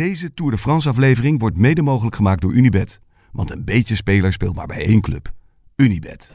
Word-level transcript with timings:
Deze 0.00 0.34
Tour 0.34 0.50
de 0.50 0.58
France 0.58 0.88
aflevering 0.88 1.40
wordt 1.40 1.56
mede 1.56 1.82
mogelijk 1.82 2.16
gemaakt 2.16 2.40
door 2.40 2.52
Unibet. 2.52 2.98
Want 3.32 3.50
een 3.50 3.64
beetje 3.64 3.94
speler 3.94 4.32
speelt 4.32 4.56
maar 4.56 4.66
bij 4.66 4.84
één 4.84 5.00
club. 5.00 5.32
Unibet. 5.76 6.32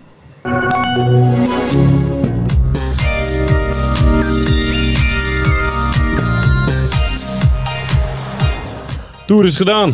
Tour 9.28 9.46
is 9.46 9.56
gedaan. 9.56 9.94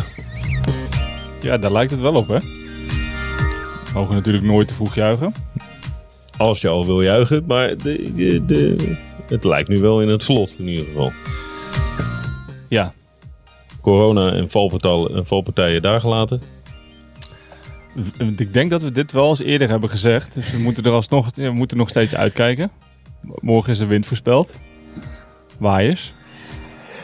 Ja, 1.40 1.58
daar 1.58 1.72
lijkt 1.72 1.90
het 1.90 2.00
wel 2.00 2.14
op, 2.14 2.28
hè? 2.28 2.38
Mogen 3.94 4.14
natuurlijk 4.14 4.44
nooit 4.44 4.68
te 4.68 4.74
vroeg 4.74 4.94
juichen. 4.94 5.32
Als 6.36 6.60
je 6.60 6.68
al 6.68 6.86
wil 6.86 7.02
juichen. 7.02 7.44
Maar 7.46 7.76
de, 7.76 8.12
de, 8.14 8.44
de, 8.44 8.96
het 9.26 9.44
lijkt 9.44 9.68
nu 9.68 9.78
wel 9.78 10.02
in 10.02 10.08
het 10.08 10.22
slot 10.22 10.54
in 10.58 10.68
ieder 10.68 10.84
geval. 10.84 11.12
Ja, 12.68 12.94
Corona 13.82 14.32
en 14.32 14.50
valpartijen, 14.50 15.14
en 15.14 15.26
valpartijen 15.26 15.82
daar 15.82 16.00
gelaten. 16.00 16.42
ik 18.36 18.52
denk 18.52 18.70
dat 18.70 18.82
we 18.82 18.92
dit 18.92 19.12
wel 19.12 19.28
eens 19.28 19.40
eerder 19.40 19.68
hebben 19.68 19.88
gezegd. 19.90 20.34
Dus 20.34 20.50
we 20.50 20.58
moeten 20.58 20.84
er 20.84 20.92
alsnog 20.92 21.28
we 21.34 21.50
moeten 21.50 21.76
nog 21.76 21.88
steeds 21.88 22.14
uitkijken. 22.14 22.70
Morgen 23.20 23.70
is 23.72 23.80
er 23.80 23.88
wind 23.88 24.06
voorspeld. 24.06 24.54
Waaiers. 25.58 26.12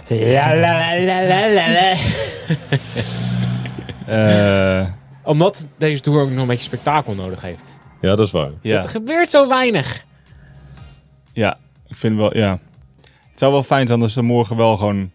Ja, 0.07 0.55
la, 0.57 0.71
la, 0.73 1.01
la, 1.05 1.27
la, 1.27 1.53
la, 1.53 1.73
la. 1.73 1.95
Eh, 4.07 4.87
Omdat 5.25 5.67
deze 5.79 6.01
tour 6.01 6.23
ook 6.23 6.31
nog 6.31 6.41
een 6.41 6.47
beetje 6.47 6.63
spektakel 6.63 7.15
nodig 7.15 7.43
heeft. 7.43 7.79
Ja, 8.01 8.17
dat 8.17 8.27
is 8.27 8.33
waar. 8.33 8.51
ja. 8.63 8.83
Er 8.83 8.89
gebeurt 8.89 9.29
zo 9.29 9.49
weinig. 9.49 10.05
ja, 11.33 11.59
ik 11.89 11.97
vind 11.97 12.17
wel, 12.17 12.37
ja. 12.37 12.59
Het 13.31 13.39
zou 13.39 13.53
wel 13.53 13.63
fijn 13.63 13.87
zijn 13.87 14.03
als 14.03 14.13
ze 14.13 14.23
morgen 14.23 14.57
wel 14.57 14.77
gewoon... 14.77 15.11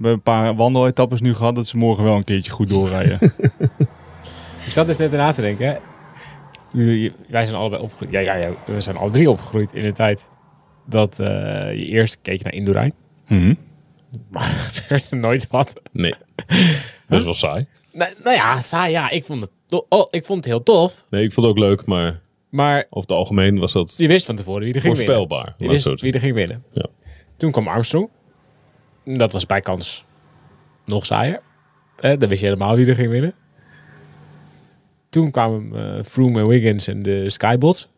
We 0.00 0.06
hebben 0.06 0.32
een 0.32 0.40
paar 0.42 0.56
wandeletappes 0.56 1.20
nu 1.20 1.34
gehad, 1.34 1.54
dat 1.54 1.66
ze 1.66 1.76
morgen 1.76 2.04
wel 2.04 2.16
een 2.16 2.24
keertje 2.24 2.50
goed 2.52 2.68
doorrijden. 2.68 3.18
Ik 4.66 4.72
zat 4.72 4.86
dus 4.86 4.98
net 4.98 5.12
na 5.12 5.32
te 5.32 5.40
denken. 5.40 5.66
hè. 5.66 5.76
Wij 7.28 7.44
zijn 7.46 7.54
allebei 7.56 7.82
opgegroeid. 7.82 8.12
Ja, 8.12 8.20
ja, 8.20 8.34
ja, 8.34 8.50
we 8.66 8.80
zijn 8.80 8.96
alle 8.96 9.10
drie 9.10 9.30
opgegroeid 9.30 9.72
in 9.72 9.82
de 9.82 9.92
tijd 9.92 10.28
dat 10.86 11.18
eh, 11.18 11.26
je 11.72 11.84
eerst 11.86 12.18
keek 12.22 12.42
naar 12.42 12.52
Indurain. 12.54 12.92
Mhm. 13.28 13.54
Maar 14.30 14.42
er 14.88 15.00
gebeurde 15.00 15.16
nooit 15.16 15.46
wat. 15.50 15.80
Nee. 15.92 16.14
Dat 17.08 17.18
is 17.18 17.24
wel 17.24 17.34
saai. 17.34 17.66
Nou, 17.92 18.12
nou 18.24 18.36
ja, 18.36 18.60
saai, 18.60 18.92
ja, 18.92 19.10
ik 19.10 19.24
vond, 19.24 19.40
het 19.68 19.84
oh, 19.88 20.06
ik 20.10 20.24
vond 20.24 20.38
het 20.44 20.54
heel 20.54 20.62
tof. 20.62 21.04
Nee, 21.10 21.24
ik 21.24 21.32
vond 21.32 21.46
het 21.46 21.56
ook 21.56 21.62
leuk, 21.62 21.86
maar 21.86 22.20
Maar 22.48 22.84
over 22.90 23.08
het 23.08 23.12
algemeen 23.18 23.58
was 23.58 23.72
dat 23.72 23.94
je 23.96 24.08
wist 24.08 24.26
van 24.26 24.36
tevoren 24.36 24.64
wie 24.64 24.74
er 24.74 24.80
ging 24.80 24.96
winnen. 24.96 25.14
voorspelbaar. 25.14 25.54
Wie 25.96 26.12
er 26.12 26.20
ging 26.20 26.34
winnen. 26.34 26.64
Ja. 26.72 26.86
Toen 27.36 27.50
kwam 27.50 27.68
Armstrong. 27.68 28.08
Dat 29.16 29.32
was 29.32 29.46
bij 29.46 29.60
kans 29.60 30.04
nog 30.84 31.06
saaier. 31.06 31.40
Eh, 31.96 32.18
dan 32.18 32.28
wist 32.28 32.40
je 32.40 32.46
helemaal 32.46 32.76
wie 32.76 32.86
er 32.86 32.94
ging 32.94 33.10
winnen. 33.10 33.34
Toen 35.08 35.30
kwamen 35.30 35.96
eh, 35.96 36.04
Froome 36.04 36.40
en 36.40 36.46
Wiggins 36.46 36.88
en 36.88 37.02
de 37.02 37.30
Skybots. 37.30 37.88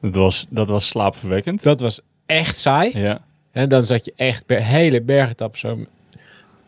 Dat, 0.00 0.14
was, 0.14 0.46
dat 0.48 0.68
was 0.68 0.88
slaapverwekkend. 0.88 1.62
Dat 1.62 1.80
was 1.80 2.00
echt 2.26 2.58
saai. 2.58 2.98
Ja. 2.98 3.24
En 3.50 3.68
dan 3.68 3.84
zat 3.84 4.04
je 4.04 4.12
echt 4.16 4.46
per 4.46 4.62
hele 4.62 5.02
bergetap 5.02 5.56
zo 5.56 5.78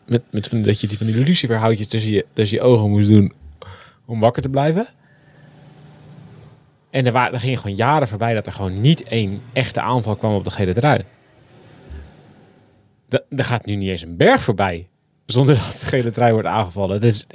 met, 0.05 0.21
met 0.29 0.47
van, 0.47 0.61
dat 0.61 0.81
je 0.81 0.87
die 0.87 0.97
van 0.97 1.07
die 1.07 1.17
luciferhoutjes 1.17 1.87
tussen 1.87 2.11
je, 2.11 2.25
tussen 2.33 2.57
je 2.57 2.63
ogen 2.63 2.89
moest 2.89 3.07
doen 3.07 3.33
om 4.05 4.19
wakker 4.19 4.41
te 4.41 4.49
blijven. 4.49 4.87
En 6.89 7.05
er, 7.05 7.11
waren, 7.11 7.33
er 7.33 7.39
gingen 7.39 7.57
gewoon 7.57 7.75
jaren 7.75 8.07
voorbij 8.07 8.33
dat 8.33 8.45
er 8.45 8.51
gewoon 8.51 8.81
niet 8.81 9.03
één 9.03 9.41
echte 9.53 9.81
aanval 9.81 10.15
kwam 10.15 10.33
op 10.33 10.43
de 10.43 10.51
gele 10.51 10.73
trui. 10.73 11.01
Er 13.09 13.43
gaat 13.43 13.65
nu 13.65 13.75
niet 13.75 13.89
eens 13.89 14.01
een 14.01 14.17
berg 14.17 14.41
voorbij 14.41 14.87
zonder 15.25 15.55
dat 15.55 15.77
de 15.79 15.85
gele 15.85 16.11
trui 16.11 16.31
wordt 16.31 16.47
aangevallen. 16.47 17.01
Dat 17.01 17.09
is, 17.09 17.27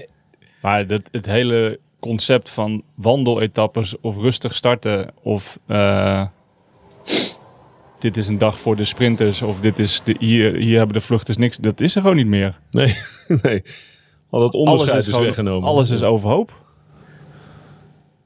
Maar 0.63 0.87
dat, 0.87 1.03
het 1.13 1.27
hele 1.27 1.81
concept 2.01 2.51
van 2.51 2.83
wandeletappes 2.95 4.01
of 4.01 4.17
rustig 4.17 4.55
starten 4.55 5.11
of 5.23 5.59
eh, 5.67 6.27
dit 7.99 8.17
is 8.17 8.29
een 8.29 8.39
dag 8.39 8.61
voor 8.61 8.77
de 8.77 8.85
sprinters 8.85 9.43
of 9.43 9.61
dit 9.61 9.79
is 9.79 10.01
de, 10.05 10.17
hier, 10.19 10.55
hier 10.55 10.77
hebben 10.77 10.97
de 10.97 11.03
vluchters 11.03 11.37
niks, 11.37 11.57
dat 11.57 11.81
is 11.81 11.95
er 11.95 12.01
gewoon 12.01 12.17
niet 12.17 12.27
meer. 12.27 12.61
Nee, 12.71 12.97
nee. 13.43 13.63
Al 14.31 14.41
dat 14.41 14.55
onderscheid 14.55 14.99
is, 15.03 15.09
gewoon- 15.09 15.25
weggenomen. 15.25 15.69
Alles 15.69 15.91
is 15.91 16.03
overhoop. 16.03 16.63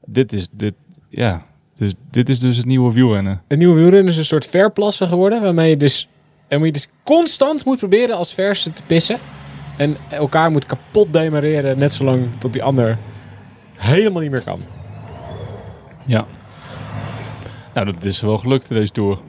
Dit 0.05 0.33
is 0.33 0.47
dit, 0.51 0.73
ja. 1.09 1.45
Dus 1.73 1.93
dit 2.11 2.29
is 2.29 2.39
dus 2.39 2.57
het 2.57 2.65
nieuwe 2.65 2.93
wielrennen. 2.93 3.41
Een 3.47 3.57
nieuwe 3.57 3.75
wielrennen 3.75 4.11
is 4.11 4.17
een 4.17 4.25
soort 4.25 4.45
verplassen 4.45 5.07
geworden. 5.07 5.41
Waarmee 5.41 5.69
je 5.69 5.77
dus, 5.77 6.07
en 6.49 6.63
je 6.65 6.71
dus 6.71 6.87
constant 7.03 7.65
moet 7.65 7.77
proberen 7.77 8.15
als 8.15 8.33
verse 8.33 8.73
te 8.73 8.83
pissen. 8.85 9.17
En 9.77 9.97
elkaar 10.09 10.51
moet 10.51 10.65
kapot 10.65 11.13
demareren. 11.13 11.77
Net 11.77 11.91
zolang 11.91 12.27
tot 12.37 12.53
die 12.53 12.63
ander 12.63 12.97
helemaal 13.75 14.21
niet 14.21 14.31
meer 14.31 14.43
kan. 14.43 14.61
Ja. 16.05 16.25
Nou, 17.73 17.91
dat 17.91 18.05
is 18.05 18.21
wel 18.21 18.37
gelukt 18.37 18.69
in 18.69 18.75
deze 18.75 18.91
tour. 18.91 19.17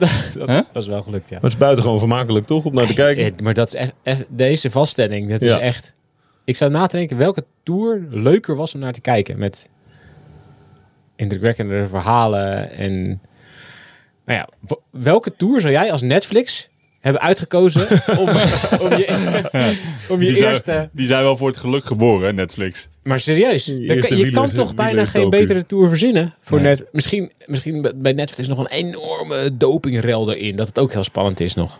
Dat, 0.73 0.81
is 0.83 0.87
wel 0.87 1.01
gelukt, 1.01 1.29
ja. 1.29 1.35
Maar 1.35 1.43
het 1.43 1.53
is 1.53 1.57
buitengewoon 1.59 1.99
vermakelijk 1.99 2.45
toch, 2.45 2.65
om 2.65 2.73
naar 2.73 2.85
te 2.85 2.93
kijken. 2.93 3.25
Eh, 3.25 3.31
Maar 3.43 3.53
dat 3.53 3.67
is 3.67 3.73
echt, 3.73 3.93
echt- 4.03 4.25
deze 4.29 4.71
vaststelling, 4.71 5.29
dat 5.29 5.41
is 5.41 5.53
echt... 5.53 5.95
Ik 6.43 6.55
zou 6.55 6.71
na 6.71 6.87
te 6.87 6.97
denken 6.97 7.17
welke 7.17 7.45
tour 7.63 8.07
leuker 8.09 8.55
was 8.55 8.73
om 8.73 8.79
naar 8.79 8.93
te 8.93 9.01
kijken. 9.01 9.39
Met 9.39 9.69
indrukwekkende 11.15 11.87
verhalen 11.87 12.71
en... 12.71 13.21
Nou 14.25 14.39
ja, 14.39 14.47
welke 14.89 15.35
tour 15.35 15.61
zou 15.61 15.73
jij 15.73 15.91
als 15.91 16.01
Netflix 16.01 16.69
hebben 17.01 17.21
uitgekozen 17.21 17.81
om, 18.21 18.27
om 18.79 18.97
je, 18.97 19.07
om 20.09 20.21
je 20.21 20.27
Die 20.27 20.35
zijn, 20.35 20.53
eerste... 20.53 20.89
die 20.91 21.07
zijn 21.07 21.23
wel 21.23 21.37
voor 21.37 21.47
het 21.47 21.57
geluk 21.57 21.85
geboren, 21.85 22.35
Netflix. 22.35 22.89
Maar 23.03 23.19
serieus, 23.19 23.65
kan- 23.65 23.75
je 23.77 24.07
wieler- 24.09 24.31
kan 24.31 24.51
toch 24.51 24.75
bijna 24.75 25.05
geen 25.05 25.29
betere 25.29 25.65
tour 25.65 25.87
verzinnen 25.87 26.33
voor 26.39 26.61
Nee. 26.61 26.67
net. 26.67 26.85
Misschien, 26.91 27.31
misschien 27.45 27.91
bij 27.95 28.11
Netflix 28.13 28.47
nog 28.49 28.59
een 28.59 28.67
enorme 28.67 29.57
dopingrel 29.57 30.33
erin. 30.33 30.55
Dat 30.55 30.67
het 30.67 30.79
ook 30.79 30.91
heel 30.93 31.03
spannend 31.03 31.39
is 31.39 31.53
nog. 31.55 31.79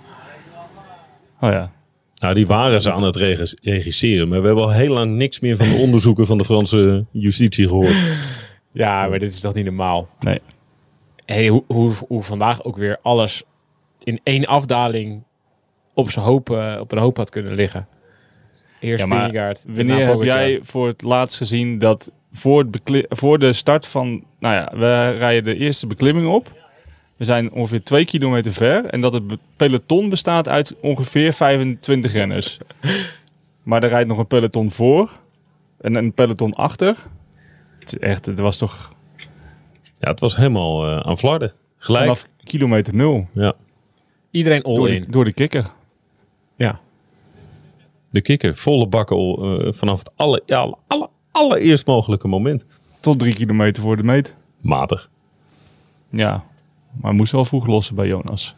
Oh 1.41 1.51
ja. 1.51 1.71
Nou, 2.15 2.33
die 2.33 2.45
waren 2.45 2.81
ze 2.81 2.91
aan 2.91 3.03
het 3.03 3.15
regis- 3.15 3.55
regisseren. 3.63 4.27
Maar 4.27 4.39
we 4.41 4.45
hebben 4.45 4.63
al 4.65 4.71
heel 4.71 4.93
lang 4.93 5.15
niks 5.15 5.39
meer 5.39 5.57
van 5.57 5.69
de 5.69 5.75
onderzoeken 5.75 6.25
van 6.25 6.37
de 6.37 6.45
Franse 6.45 7.05
justitie 7.11 7.67
gehoord. 7.67 7.95
Ja, 8.73 9.07
maar 9.07 9.19
dit 9.19 9.33
is 9.33 9.39
toch 9.39 9.53
niet 9.53 9.65
normaal. 9.65 10.07
Nee. 10.19 10.39
Hey, 11.25 11.47
hoe, 11.47 11.63
hoe, 11.67 11.91
hoe 12.07 12.23
vandaag 12.23 12.63
ook 12.63 12.77
weer 12.77 12.97
alles 13.01 13.43
in 14.03 14.19
één 14.23 14.45
afdaling 14.45 15.23
op, 15.93 16.11
zijn 16.11 16.25
hoop, 16.25 16.49
eh, 16.49 16.77
op 16.79 16.91
een 16.91 16.97
hoop 16.97 17.17
had 17.17 17.29
kunnen 17.29 17.53
liggen. 17.53 17.87
Eerst 18.79 19.03
Ja, 19.03 19.09
maar 19.09 19.23
Vingegaard, 19.23 19.63
Wanneer 19.67 20.07
heb 20.07 20.21
jij 20.21 20.59
voor 20.61 20.87
het 20.87 21.01
laatst 21.01 21.37
gezien 21.37 21.77
dat 21.77 22.11
voor, 22.31 22.67
het 22.71 23.05
voor 23.09 23.39
de 23.39 23.53
start 23.53 23.85
van... 23.85 24.23
Nou 24.39 24.55
ja, 24.55 24.71
we 24.77 25.09
rijden 25.17 25.43
de 25.43 25.57
eerste 25.57 25.87
beklimming 25.87 26.27
op. 26.27 26.51
We 27.17 27.25
zijn 27.25 27.51
ongeveer 27.51 27.83
twee 27.83 28.05
kilometer 28.05 28.53
ver. 28.53 28.85
En 28.85 29.01
dat 29.01 29.13
het 29.13 29.23
peloton 29.55 30.09
bestaat 30.09 30.47
uit 30.47 30.75
ongeveer 30.81 31.33
25 31.33 32.13
renners. 32.13 32.57
Maar 33.63 33.83
er 33.83 33.89
rijdt 33.89 34.07
nog 34.07 34.17
een 34.17 34.27
peloton 34.27 34.71
voor. 34.71 35.11
En 35.81 35.95
een 35.95 36.13
peloton 36.13 36.53
achter. 36.53 36.95
Het 37.79 37.93
is 37.93 37.99
echt, 37.99 38.25
het 38.25 38.39
was 38.39 38.57
toch 38.57 38.93
Ja, 39.93 40.09
het 40.09 40.19
was 40.19 40.35
helemaal 40.35 40.85
eh, 40.85 40.99
aan 40.99 41.17
flarden. 41.17 41.53
Gelijk. 41.77 42.03
vanaf 42.03 42.27
kilometer 42.43 42.95
nul. 42.95 43.27
Ja. 43.33 43.53
Iedereen 44.31 44.61
all 44.63 44.75
Door, 44.75 44.89
in. 44.89 45.01
die, 45.01 45.09
door 45.11 45.25
de 45.25 45.33
kikker. 45.33 45.71
Ja. 46.55 46.79
De 48.09 48.21
kikker, 48.21 48.55
volle 48.55 48.87
bakken 48.87 49.17
eh, 49.17 49.71
vanaf 49.73 49.99
het 49.99 50.11
alle, 50.15 50.43
ja, 50.45 50.57
alle, 50.59 50.77
alle- 50.87 51.09
allereerst 51.31 51.85
mogelijke 51.85 52.27
moment. 52.27 52.65
Tot 52.99 53.19
drie 53.19 53.33
kilometer 53.35 53.83
voor 53.83 53.97
de 53.97 54.03
meet. 54.03 54.35
Matig. 54.61 55.09
Ja, 56.09 56.43
maar 57.01 57.13
moest 57.13 57.31
wel 57.31 57.45
vroeg 57.45 57.67
lossen 57.67 57.95
bij 57.95 58.07
Jonas. 58.07 58.55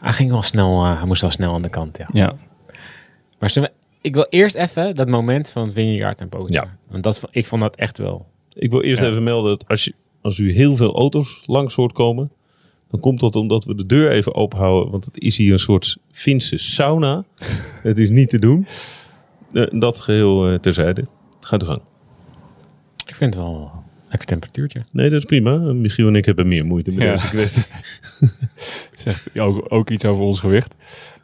Hij 0.00 0.12
ging 0.12 0.30
wel 0.30 0.42
snel, 0.42 0.84
eh, 0.84 0.96
hij 0.96 1.06
moest 1.06 1.20
wel 1.20 1.30
snel 1.30 1.54
aan 1.54 1.62
de 1.62 1.68
kant, 1.68 1.96
ja. 1.98 2.08
Ja. 2.12 2.32
Maar 3.38 3.50
zullen 3.50 3.68
we- 3.68 3.86
ik 4.00 4.14
wil 4.14 4.26
eerst 4.28 4.54
even 4.54 4.94
dat 4.94 5.08
moment 5.08 5.50
van 5.50 5.72
Vingegaard 5.72 6.20
en 6.20 6.28
Pogacar. 6.28 6.64
Ja. 6.64 6.76
Want 6.90 7.02
dat, 7.02 7.22
ik 7.30 7.46
vond 7.46 7.62
dat 7.62 7.76
echt 7.76 7.98
wel... 7.98 8.26
Ik 8.52 8.70
wil 8.70 8.82
eerst 8.82 9.02
Ja. 9.02 9.08
even 9.08 9.22
melden 9.22 9.50
dat 9.58 9.68
als, 9.68 9.84
je, 9.84 9.94
als 10.22 10.38
u 10.38 10.52
heel 10.52 10.76
veel 10.76 10.94
auto's 10.94 11.42
langs 11.46 11.74
hoort 11.74 11.92
komen, 11.92 12.30
dan 12.90 13.00
komt 13.00 13.20
dat 13.20 13.36
omdat 13.36 13.64
we 13.64 13.74
de 13.74 13.86
deur 13.86 14.10
even 14.10 14.34
open 14.34 14.58
houden. 14.58 14.90
Want 14.90 15.04
het 15.04 15.18
is 15.18 15.36
hier 15.36 15.52
een 15.52 15.58
soort 15.58 15.96
Finse 16.10 16.56
sauna. 16.56 17.24
het 17.82 17.98
is 17.98 18.10
niet 18.10 18.30
te 18.30 18.38
doen. 18.38 18.66
Eh, 19.52 19.66
dat 19.80 20.00
geheel 20.00 20.48
eh, 20.48 20.58
terzijde. 20.58 21.06
Gaat 21.40 21.62
uw 21.62 21.68
gang. 21.68 21.80
Ik 23.06 23.14
vind 23.14 23.34
het 23.34 23.42
wel 23.42 23.54
een 23.74 24.04
lekker 24.08 24.26
temperatuurtje. 24.28 24.80
Nee, 24.90 25.10
dat 25.10 25.18
is 25.18 25.24
prima. 25.24 25.56
Michiel 25.56 26.06
en 26.08 26.16
ik 26.16 26.24
hebben 26.24 26.48
meer 26.48 26.64
moeite 26.66 26.90
met 26.90 27.02
Ja. 27.02 27.12
deze 27.12 27.28
kwestie. 27.28 27.62
Zegt 29.04 29.38
ook, 29.40 29.64
ook 29.68 29.90
iets 29.90 30.04
over 30.04 30.24
ons 30.24 30.40
gewicht. 30.40 30.76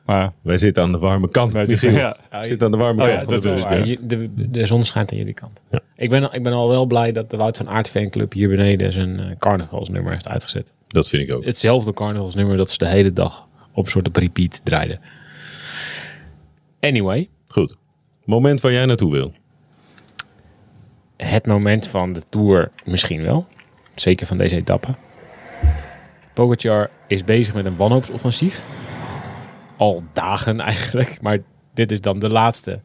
Maar 0.05 0.33
Wij 0.43 0.59
zitten 0.59 0.83
aan 0.83 0.93
de 0.93 0.99
warme 0.99 1.31
kant. 1.31 1.53
wij 1.53 1.67
zeggen, 1.67 1.93
ja, 1.93 2.17
zit 2.43 2.63
aan 2.63 2.71
de 2.71 2.77
warme 2.77 3.03
Oh 3.03 3.09
kant 3.09 3.19
ja, 3.21 3.25
van 3.25 3.33
dat 3.33 3.43
de 3.43 3.49
bus. 3.49 3.89
ja. 3.89 3.97
de, 4.01 4.51
de 4.51 4.67
zon 4.67 4.85
schijnt 4.85 5.13
aan 5.13 5.19
jullie 5.19 5.35
kant. 5.35 5.63
Ja. 5.71 5.81
Ik, 5.97 6.11
ben, 6.11 6.29
ik 6.33 6.43
ben 6.43 6.53
al 6.53 6.69
wel 6.69 6.87
blij 6.87 7.13
dat 7.13 7.31
de 7.31 7.37
Wout 7.37 7.57
van 7.57 7.69
Aert 7.69 7.91
fanclub 7.91 8.33
hier 8.33 8.49
beneden 8.49 8.93
zijn 8.93 9.21
eh, 9.21 9.37
carnavalsnummer 9.39 10.13
heeft 10.13 10.29
uitgezet. 10.29 10.73
Dat 10.87 11.09
vind 11.09 11.23
ik 11.29 11.35
ook. 11.35 11.45
Hetzelfde 11.45 11.93
carnavalsnummer 11.93 12.57
dat 12.57 12.71
ze 12.71 12.79
de 12.79 12.87
hele 12.89 13.13
dag 13.13 13.49
op 13.73 13.85
een 13.85 13.91
soort 13.91 14.07
op 14.09 14.17
repeat 14.17 14.61
draaiden. 14.65 15.01
Anyway, 16.81 17.29
Goed. 17.47 17.77
Moment 18.25 18.61
waar 18.61 18.73
jij 18.73 18.85
naartoe 18.87 19.11
wil. 19.13 19.33
Het 21.17 21.47
moment 21.47 21.87
van 21.87 22.13
de 22.13 22.23
Tour 22.29 22.71
misschien 22.85 23.23
wel. 23.23 23.47
Zeker 23.95 24.27
van 24.27 24.39
deze 24.39 24.57
etappe. 24.57 24.89
Pogacar 26.35 26.91
is 27.07 27.25
bezig 27.25 27.55
met 27.55 27.65
een 27.65 27.77
wanhoopsoffensief. 27.77 28.65
Al 29.77 30.03
dagen 30.13 30.61
eigenlijk. 30.71 31.21
Maar 31.21 31.39
dit 31.75 31.91
is 31.91 32.01
dan 32.01 32.19
de 32.19 32.29
laatste. 32.31 32.81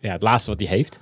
Ja, 0.00 0.12
het 0.12 0.22
laatste 0.22 0.50
wat 0.50 0.60
hij 0.60 0.68
heeft. 0.68 1.00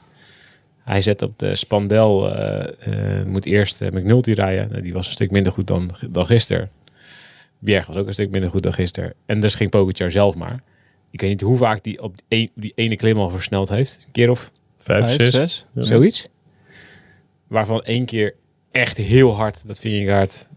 Hij 0.79 1.01
zet 1.03 1.23
op 1.23 1.39
de 1.39 1.55
Spandel. 1.55 2.35
eh, 2.37 3.21
eh, 3.21 3.27
moet 3.27 3.45
eerst 3.45 3.81
uh, 3.83 3.91
McNulty 3.91 4.33
rijden. 4.33 4.69
Nou, 4.71 4.83
Die 4.83 4.93
was 4.93 5.07
een 5.07 5.13
stuk 5.13 5.31
minder 5.31 5.53
goed 5.53 5.67
dan, 5.67 5.91
dan 6.11 6.27
gisteren. 6.27 6.71
Bjerg 7.59 7.87
was 7.87 7.97
ook 7.97 8.07
een 8.07 8.13
stuk 8.13 8.31
minder 8.31 8.51
goed 8.51 8.63
dan 8.63 8.73
gisteren. 8.73 9.15
En 9.27 9.41
dus 9.41 9.55
ging 9.55 9.71
Pogacar 9.71 10.11
zelf 10.11 10.35
maar. 10.35 10.63
Ik 11.11 11.21
weet 11.21 11.31
niet 11.31 11.41
hoe 11.41 11.57
vaak 11.57 11.85
die 11.85 12.03
op 12.03 12.15
die, 12.17 12.25
een- 12.41 12.51
die 12.55 12.73
ene 12.75 12.97
klim 12.97 13.19
al 13.19 13.31
versneld 13.31 13.69
heeft. 13.69 14.03
Een 14.07 14.13
keer 14.13 14.31
of 14.31 14.51
Vijf, 14.79 15.05
Vijf, 15.05 15.17
zes. 15.17 15.31
zes. 15.31 15.65
Zoiets. 15.75 16.29
Waarvan 17.47 17.83
één 17.83 18.05
keer 18.05 18.35
echt 18.71 18.97
heel 18.97 19.35
hard 19.35 19.67
dat 19.67 19.79
Vingegaard... 19.79 20.49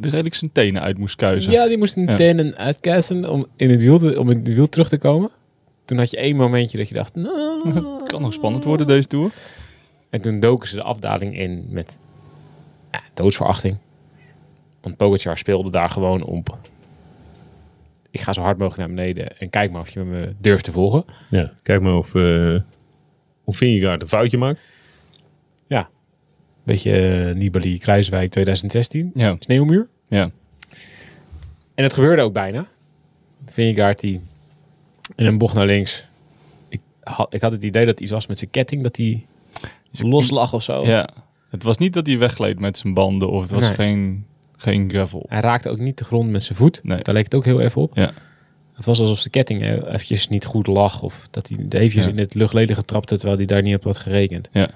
Redelijk 0.00 0.34
zijn 0.34 0.52
tenen 0.52 0.82
uit 0.82 0.98
moest 0.98 1.16
kuizen. 1.16 1.52
Ja, 1.52 1.66
die 1.68 1.78
moest 1.78 1.94
Ja. 1.94 2.16
tenen 2.16 2.56
uitkuisen 2.56 3.30
om 3.30 3.46
in 3.56 3.70
het 3.70 3.80
wiel, 3.80 3.98
te, 3.98 4.20
om 4.20 4.30
in 4.30 4.38
het 4.38 4.48
wiel 4.54 4.68
terug 4.68 4.88
te 4.88 4.98
komen. 4.98 5.30
Toen 5.84 5.98
had 5.98 6.10
je 6.10 6.16
één 6.16 6.36
momentje 6.36 6.78
dat 6.78 6.88
je 6.88 6.94
dacht... 6.94 7.14
Nou, 7.14 7.60
Het 7.98 8.08
kan 8.08 8.22
nog 8.22 8.32
spannend 8.32 8.64
worden 8.64 8.86
deze 8.86 9.08
Tour. 9.08 9.30
En 10.10 10.20
toen 10.20 10.40
doken 10.40 10.68
ze 10.68 10.74
de 10.74 10.82
afdaling 10.82 11.38
in 11.38 11.66
met 11.70 11.98
ja, 12.92 13.00
doodsverachting. 13.14 13.76
Want 14.80 14.96
Pogacar 14.96 15.38
speelde 15.38 15.70
daar 15.70 15.88
gewoon 15.90 16.22
op. 16.22 16.58
Ik 18.10 18.20
ga 18.20 18.32
zo 18.32 18.40
hard 18.42 18.58
mogelijk 18.58 18.88
naar 18.88 18.96
beneden 18.96 19.38
en 19.38 19.50
kijk 19.50 19.70
maar 19.70 19.80
of 19.80 19.88
je 19.88 20.00
me 20.00 20.34
durft 20.38 20.64
te 20.64 20.72
volgen. 20.72 21.04
Ja, 21.28 21.52
kijk 21.62 21.80
maar 21.80 21.96
of, 21.96 22.14
eh 22.14 22.54
of 23.44 23.56
Vingegaard 23.56 24.02
een 24.02 24.08
foutje 24.08 24.38
maakt. 24.38 24.64
Beetje 26.62 27.24
uh, 27.28 27.34
Nibali 27.34 27.78
Kruiswijk 27.78 28.30
2016. 28.30 29.10
Ja. 29.12 29.36
Sneeuwmuur. 29.38 29.88
Ja. 30.08 30.30
En 31.74 31.84
het 31.84 31.94
gebeurde 31.94 32.22
ook 32.22 32.32
bijna. 32.32 32.66
Vingegaard 33.46 34.00
die 34.00 34.20
in 35.16 35.26
een 35.26 35.38
bocht 35.38 35.54
naar 35.54 35.66
links. 35.66 36.06
Ik 36.68 36.80
had, 37.02 37.34
ik 37.34 37.40
had 37.40 37.52
het 37.52 37.62
idee 37.64 37.84
dat 37.84 37.90
het 37.94 38.00
iets 38.00 38.10
was 38.10 38.26
met 38.26 38.38
zijn 38.38 38.50
ketting. 38.50 38.82
Dat 38.82 38.96
hij 38.96 39.26
los 39.90 40.30
lag 40.30 40.52
of 40.52 40.62
zo. 40.62 40.84
ja. 40.86 41.08
Het 41.50 41.62
was 41.62 41.78
niet 41.78 41.92
dat 41.92 42.06
hij 42.06 42.18
weggleed 42.18 42.58
met 42.60 42.78
zijn 42.78 42.94
banden 42.94 43.30
of 43.30 43.40
het 43.42 43.50
was 43.50 43.66
Nee. 43.66 43.74
geen, 43.74 44.24
geen 44.56 44.90
gravel. 44.90 45.24
Hij 45.28 45.40
raakte 45.40 45.68
ook 45.68 45.78
niet 45.78 45.98
de 45.98 46.04
grond 46.04 46.30
met 46.30 46.42
zijn 46.42 46.58
voet. 46.58 46.80
Nee. 46.82 47.02
Daar 47.02 47.14
leek 47.14 47.24
het 47.24 47.34
ook 47.34 47.44
heel 47.44 47.60
even 47.60 47.82
op. 47.82 47.96
Ja. 47.96 48.12
Het 48.74 48.84
was 48.84 49.00
alsof 49.00 49.22
de 49.22 49.30
ketting 49.30 49.62
eh, 49.62 49.70
eventjes 49.72 50.28
niet 50.28 50.44
goed 50.44 50.66
lag. 50.66 51.02
Of 51.02 51.28
dat 51.30 51.48
hij 51.48 51.58
eventjes 51.80 52.04
Ja. 52.04 52.10
in 52.10 52.18
het 52.18 52.34
luchtledige 52.34 52.82
trapte 52.82 53.14
terwijl 53.16 53.36
hij 53.38 53.46
daar 53.46 53.62
niet 53.62 53.74
op 53.76 53.84
had 53.84 53.98
gerekend. 53.98 54.48
Ja. 54.52 54.70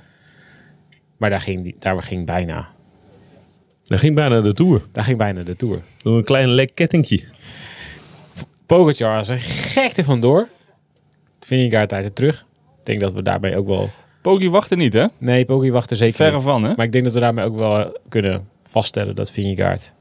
Maar 1.25 1.33
daar 1.33 1.43
ging, 1.43 1.75
daar 1.79 2.03
ging 2.03 2.27
bijna. 2.27 2.69
Dat 3.85 3.99
ging 3.99 4.15
bijna 4.15 4.41
de 4.41 4.53
Tour. 4.55 4.83
Daar 4.93 5.05
ging 5.05 5.19
bijna 5.19 5.43
de 5.43 5.57
Tour. 5.57 5.79
Door 6.03 6.17
een 6.17 6.25
klein 6.25 6.49
lek 6.49 6.75
kettingje. 6.75 7.25
Pogacar 8.67 9.17
was 9.17 9.29
er 9.29 9.39
gek 9.39 9.97
er 9.97 10.05
vandoor. 10.05 10.49
Vingegaard 11.41 11.93
uit 11.93 12.05
het 12.05 12.15
terug. 12.15 12.47
Ik 12.81 12.87
denk 12.87 13.01
dat 13.01 13.13
we 13.13 13.23
daarbij 13.23 13.57
ook 13.57 13.67
wel... 13.67 13.89
Poggi 14.23 14.51
wachtte 14.51 14.77
niet, 14.77 14.93
hè? 14.93 15.05
Nee, 15.19 15.45
Poggi 15.45 15.71
wachtte 15.71 15.97
zeker 15.97 16.15
Verre 16.17 16.35
niet. 16.35 16.43
van, 16.43 16.63
hè? 16.65 16.73
Maar 16.77 16.87
ik 16.87 16.93
denk 16.93 17.05
dat 17.05 17.13
we 17.15 17.21
daarmee 17.21 17.45
ook 17.45 17.57
wel 17.57 17.79
eh, 17.81 17.87
kunnen 18.09 18.49
vaststellen 18.63 19.15
dat 19.17 19.31
Vingegaard... 19.31 19.95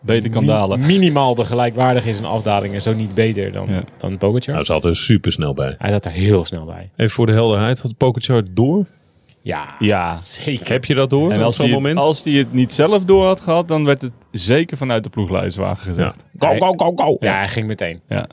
Beter 0.00 0.30
kan 0.30 0.42
mi- 0.42 0.48
dalen. 0.48 0.80
minimaal 0.86 1.34
de 1.34 1.44
gelijkwaardig 1.44 2.06
is 2.06 2.18
in 2.18 2.24
afdalingen. 2.24 2.82
Zo 2.82 2.92
niet 2.94 3.14
beter 3.14 3.52
dan, 3.52 3.66
Ja. 3.68 3.84
dan 3.98 4.18
Pogacar. 4.18 4.52
Nou, 4.54 4.64
ze 4.66 4.72
had 4.72 4.84
er 4.84 4.96
super 4.96 5.32
snel 5.32 5.54
bij. 5.54 5.74
Hij 5.78 5.90
zat 5.90 6.04
er 6.04 6.10
heel 6.10 6.44
snel 6.44 6.64
bij. 6.64 6.90
Even 6.96 7.12
voor 7.12 7.26
de 7.26 7.32
helderheid, 7.32 7.80
had 7.80 7.96
Pogacar 7.96 8.42
door? 8.50 8.86
Ja, 9.42 9.74
Ja. 9.78 10.16
zeker. 10.16 10.72
Heb 10.72 10.84
je 10.84 10.94
dat 10.94 11.10
door 11.10 11.32
En 11.32 11.42
als 11.42 11.56
hij, 11.58 11.66
het, 11.66 11.74
moment? 11.76 11.98
als 11.98 12.24
hij 12.24 12.32
het 12.32 12.52
niet 12.52 12.72
zelf 12.74 13.04
door 13.04 13.26
had 13.26 13.40
gehad, 13.40 13.68
dan 13.68 13.84
werd 13.84 14.02
het 14.02 14.12
zeker 14.30 14.76
vanuit 14.76 15.02
de 15.04 15.10
ploegleiderswagen 15.10 15.84
Ja. 15.86 15.92
gezegd. 15.92 16.24
Go, 16.38 16.56
go, 16.58 16.72
go, 16.76 16.92
go. 17.04 17.16
Ja, 17.20 17.36
hij 17.36 17.48
ging 17.48 17.66
meteen. 17.66 18.00
Ja. 18.08 18.28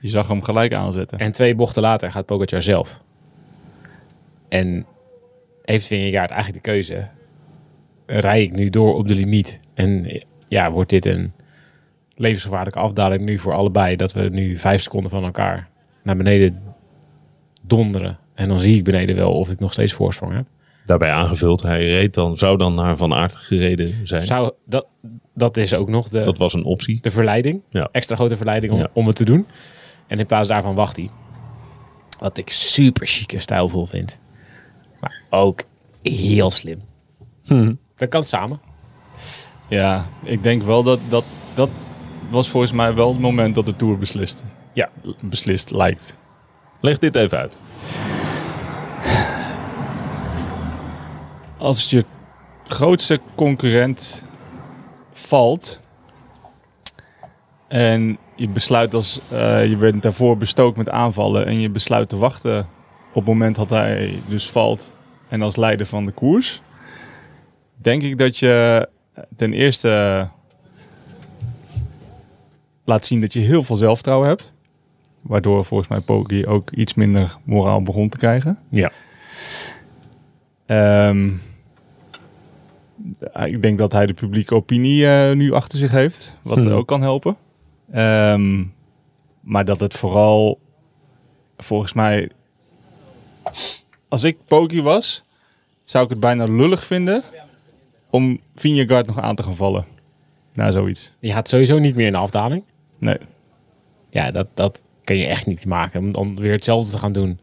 Je 0.00 0.08
zag 0.08 0.28
hem 0.28 0.42
gelijk 0.42 0.74
aanzetten. 0.74 1.18
En 1.18 1.32
twee 1.32 1.54
bochten 1.54 1.82
later 1.82 2.10
gaat 2.10 2.26
Pogacar 2.26 2.62
zelf. 2.62 3.02
En 4.48 4.86
heeft 5.62 5.86
Vingegaard 5.86 6.30
eigenlijk 6.30 6.64
de 6.64 6.70
keuze. 6.70 7.08
Rij 8.06 8.42
ik 8.42 8.52
nu 8.52 8.70
door 8.70 8.94
op 8.94 9.08
de 9.08 9.14
limiet? 9.14 9.60
En 9.74 10.22
ja, 10.48 10.70
wordt 10.70 10.90
dit 10.90 11.06
een 11.06 11.32
levensgevaarlijke 12.14 12.78
afdaling 12.78 13.24
nu 13.24 13.38
voor 13.38 13.52
allebei? 13.54 13.96
Dat 13.96 14.12
we 14.12 14.28
nu 14.28 14.56
vijf 14.56 14.82
seconden 14.82 15.10
van 15.10 15.24
elkaar 15.24 15.68
naar 16.02 16.16
beneden 16.16 16.62
donderen. 17.62 18.18
En 18.34 18.48
dan 18.48 18.60
zie 18.60 18.76
ik 18.76 18.84
beneden 18.84 19.16
wel 19.16 19.32
of 19.32 19.50
ik 19.50 19.60
nog 19.60 19.72
steeds 19.72 19.92
voorsprong 19.92 20.34
heb. 20.34 20.46
Daarbij 20.84 21.10
aangevuld, 21.12 21.62
hij 21.62 21.86
reed 21.90 22.14
dan, 22.14 22.36
zou 22.36 22.56
dan 22.58 22.74
naar 22.74 22.96
Van 22.96 23.12
Aert 23.14 23.36
gereden 23.36 23.94
zijn. 24.06 24.26
Zou, 24.26 24.52
dat, 24.66 24.86
dat 25.34 25.56
is 25.56 25.74
ook 25.74 25.88
nog 25.88 26.08
de, 26.08 26.24
Dat 26.24 26.38
was 26.38 26.54
een 26.54 26.64
optie. 26.64 26.98
de 27.00 27.10
verleiding. 27.10 27.60
Ja. 27.70 27.88
Extra 27.92 28.16
grote 28.16 28.36
verleiding 28.36 28.72
om, 28.72 28.78
Ja. 28.78 28.88
om 28.92 29.06
het 29.06 29.16
te 29.16 29.24
doen. 29.24 29.46
En 30.06 30.18
in 30.18 30.26
plaats 30.26 30.48
daarvan 30.48 30.74
wacht 30.74 30.96
hij. 30.96 31.10
Wat 32.18 32.38
ik 32.38 32.50
super 32.50 33.06
chic 33.06 33.32
en 33.32 33.40
stijlvol 33.40 33.86
vind. 33.86 34.18
Maar 35.00 35.22
ook 35.30 35.62
heel 36.02 36.50
slim. 36.50 36.80
Dat 37.94 38.08
kan 38.08 38.24
samen. 38.24 38.60
Ja, 39.68 40.06
ik 40.22 40.42
denk 40.42 40.62
wel 40.62 40.82
dat, 40.82 41.00
dat 41.08 41.24
dat 41.54 41.68
was 42.30 42.48
volgens 42.48 42.72
mij 42.72 42.94
wel 42.94 43.08
het 43.08 43.20
moment 43.20 43.54
dat 43.54 43.66
de 43.66 43.76
Tour 43.76 43.98
beslist. 43.98 44.44
Ja. 44.72 44.90
Beslist 45.20 45.70
lijkt. 45.70 46.16
Leg 46.82 46.98
dit 46.98 47.16
even 47.16 47.38
uit. 47.38 47.58
Als 51.58 51.90
je 51.90 52.04
grootste 52.66 53.20
concurrent 53.34 54.24
valt 55.12 55.80
en 57.68 58.18
je 58.36 58.48
besluit 58.48 58.94
als 58.94 59.20
eh, 59.28 59.66
je 59.66 59.76
werd 59.76 60.02
daarvoor 60.02 60.36
bestookt 60.36 60.76
met 60.76 60.90
aanvallen 60.90 61.46
en 61.46 61.60
je 61.60 61.70
besluit 61.70 62.08
te 62.08 62.16
wachten 62.16 62.58
op 63.08 63.14
het 63.14 63.24
moment 63.24 63.56
dat 63.56 63.70
hij 63.70 64.22
dus 64.26 64.50
valt 64.50 64.96
en 65.28 65.42
als 65.42 65.56
leider 65.56 65.86
van 65.86 66.06
de 66.06 66.12
koers, 66.12 66.60
denk 67.74 68.02
ik 68.02 68.18
dat 68.18 68.38
je 68.38 68.88
ten 69.36 69.52
eerste 69.52 70.28
laat 72.84 73.04
zien 73.04 73.20
dat 73.20 73.32
je 73.32 73.40
heel 73.40 73.62
veel 73.62 73.76
zelfvertrouwen 73.76 74.28
hebt. 74.28 74.52
Waardoor 75.22 75.64
volgens 75.64 75.88
mij 75.88 76.00
Poggi 76.00 76.46
ook 76.46 76.70
iets 76.70 76.94
minder 76.94 77.36
moraal 77.44 77.82
begon 77.82 78.08
te 78.08 78.16
krijgen. 78.18 78.58
Ja. 78.68 78.90
Ehm, 80.66 81.30
ik 83.44 83.62
denk 83.62 83.78
dat 83.78 83.92
hij 83.92 84.06
de 84.06 84.14
publieke 84.14 84.54
opinie 84.54 85.06
eh, 85.06 85.32
nu 85.36 85.52
achter 85.52 85.78
zich 85.78 85.90
heeft. 85.90 86.34
Wat 86.42 86.58
Hmm. 86.64 86.72
ook 86.72 86.86
kan 86.86 87.02
helpen. 87.02 87.36
Ehm, 87.92 88.64
maar 89.40 89.64
dat 89.64 89.80
het 89.80 89.94
vooral 89.94 90.60
volgens 91.56 91.92
mij... 91.92 92.30
Als 94.08 94.24
ik 94.24 94.36
Poggi 94.46 94.82
was, 94.82 95.24
zou 95.84 96.04
ik 96.04 96.10
het 96.10 96.20
bijna 96.20 96.44
lullig 96.44 96.84
vinden 96.84 97.22
om 98.10 98.40
Vingegaard 98.54 99.06
nog 99.06 99.20
aan 99.20 99.34
te 99.34 99.42
gaan 99.42 99.56
vallen. 99.56 99.84
Na 100.52 100.70
zoiets. 100.70 101.12
Je 101.18 101.32
gaat 101.32 101.48
sowieso 101.48 101.78
niet 101.78 101.94
meer 101.96 102.06
in 102.06 102.12
de 102.12 102.18
afdaling. 102.18 102.64
Nee. 102.98 103.18
Ja, 104.10 104.30
dat, 104.30 104.46
dat 104.54 104.82
kan 105.04 105.16
je 105.16 105.26
echt 105.26 105.46
niet 105.46 105.66
maken. 105.66 106.00
Om 106.00 106.12
dan 106.12 106.40
weer 106.40 106.52
hetzelfde 106.52 106.90
te 106.90 106.98
gaan 106.98 107.12
doen. 107.12 107.40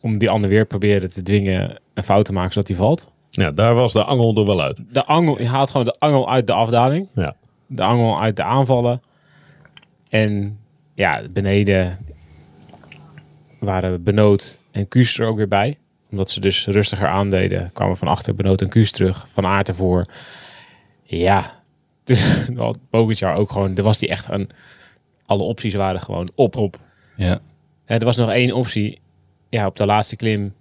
Om 0.00 0.18
die 0.18 0.30
ander 0.30 0.50
weer 0.50 0.66
proberen 0.66 1.10
te 1.10 1.22
dwingen 1.22 1.80
een 1.94 2.04
fout 2.04 2.24
te 2.24 2.32
maken 2.32 2.52
zodat 2.52 2.68
hij 2.68 2.76
valt. 2.76 3.10
Ja, 3.30 3.50
daar 3.50 3.74
was 3.74 3.92
de 3.92 4.04
angel 4.04 4.36
er 4.36 4.46
wel 4.46 4.62
uit. 4.62 4.82
De 4.92 5.04
angel, 5.04 5.40
je 5.40 5.48
haalt 5.48 5.70
gewoon 5.70 5.86
de 5.86 5.96
angel 5.98 6.30
uit 6.30 6.46
de 6.46 6.52
afdaling. 6.52 7.08
Ja. 7.14 7.36
de 7.66 7.82
angel 7.82 8.20
uit 8.20 8.36
de 8.36 8.42
aanvallen. 8.42 9.02
En 10.08 10.58
ja, 10.94 11.22
beneden 11.30 11.98
waren 13.60 14.02
Benoot 14.02 14.60
en 14.70 14.88
Kuus 14.88 15.18
er 15.18 15.26
ook 15.26 15.36
weer 15.36 15.48
bij. 15.48 15.76
Omdat 16.10 16.30
ze 16.30 16.40
dus 16.40 16.66
rustiger 16.66 17.08
aandeden. 17.08 17.70
Kwamen 17.72 17.96
van 17.96 18.08
achter 18.08 18.34
Benoot 18.34 18.62
en 18.62 18.68
Kuus 18.68 18.90
terug. 18.90 19.26
Van 19.28 19.46
aard 19.46 19.68
ervoor. 19.68 20.04
Ja, 21.02 21.62
toen 22.04 22.56
had 22.56 22.78
Pogacar 22.90 23.38
ook 23.38 23.52
gewoon... 23.52 23.76
Er 23.76 23.82
was 23.82 23.98
die 23.98 24.08
echt 24.08 24.30
een... 24.30 24.50
Alle 25.26 25.42
opties 25.42 25.74
waren 25.74 26.00
gewoon 26.00 26.28
op. 26.34 26.56
op. 26.56 26.78
Ja. 27.16 27.40
Er 27.84 28.04
was 28.04 28.16
nog 28.16 28.30
één 28.30 28.52
optie. 28.52 29.00
Ja, 29.48 29.66
op 29.66 29.76
de 29.76 29.86
laatste 29.86 30.16
klim 30.16 30.54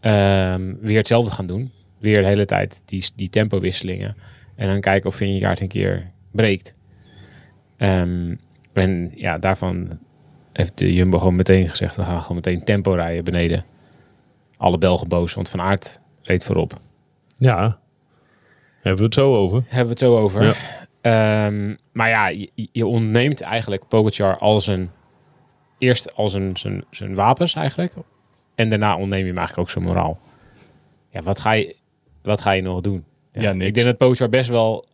ehm, 0.00 0.74
weer 0.80 0.96
hetzelfde 0.96 1.30
gaan 1.30 1.46
doen. 1.46 1.72
Weer 1.98 2.20
de 2.20 2.26
hele 2.26 2.44
tijd 2.44 2.82
die, 2.84 3.10
die 3.16 3.28
tempowisselingen. 3.28 4.16
En 4.54 4.68
dan 4.68 4.80
kijken 4.80 5.08
of 5.08 5.14
Vingegaard 5.14 5.60
een 5.60 5.68
keer 5.68 6.10
breekt. 6.30 6.74
Ehm, 7.76 8.34
en 8.72 9.10
ja, 9.14 9.38
daarvan 9.38 9.98
heeft 10.52 10.78
de 10.78 10.94
Jumbo 10.94 11.18
gewoon 11.18 11.36
meteen 11.36 11.68
gezegd... 11.68 11.96
we 11.96 12.02
gaan 12.02 12.20
gewoon 12.20 12.36
meteen 12.36 12.64
tempo 12.64 12.92
rijden 12.92 13.24
beneden. 13.24 13.64
Alle 14.56 14.78
Belgen 14.78 15.08
boos, 15.08 15.34
want 15.34 15.50
Van 15.50 15.60
Aert 15.60 16.00
reed 16.22 16.44
voorop. 16.44 16.80
Ja. 17.36 17.78
Hebben 18.80 18.98
we 18.98 19.04
het 19.04 19.14
zo 19.14 19.34
over? 19.34 19.62
Hebben 19.66 19.84
we 19.84 19.90
het 19.90 19.98
zo 19.98 20.18
over. 20.18 20.44
Ja. 20.44 20.54
Ehm, 21.06 21.74
maar 21.92 22.08
ja, 22.08 22.28
je, 22.28 22.68
je 22.72 22.86
ontneemt 22.86 23.40
eigenlijk 23.40 23.88
Pogacar 23.88 24.38
al 24.38 24.60
zijn 24.60 24.90
eerst 25.78 26.14
al 26.14 26.28
zijn, 26.28 26.56
zijn, 26.56 26.84
zijn 26.90 27.14
wapens 27.14 27.54
eigenlijk. 27.54 27.92
En 28.54 28.68
daarna 28.68 28.96
ontneem 28.96 29.20
je 29.20 29.26
hem 29.26 29.36
eigenlijk 29.38 29.68
ook 29.68 29.74
zijn 29.74 29.84
moraal. 29.84 30.20
Ja, 31.10 31.22
wat 31.22 31.38
ga 31.38 31.52
je, 31.52 31.76
wat 32.22 32.40
ga 32.40 32.50
je 32.50 32.62
nog 32.62 32.80
doen? 32.80 33.04
Ja. 33.32 33.52
Ik 33.52 33.74
denk 33.74 33.86
dat 33.86 33.96
Pogacar 33.96 34.28
best 34.28 34.48
wel 34.48 34.84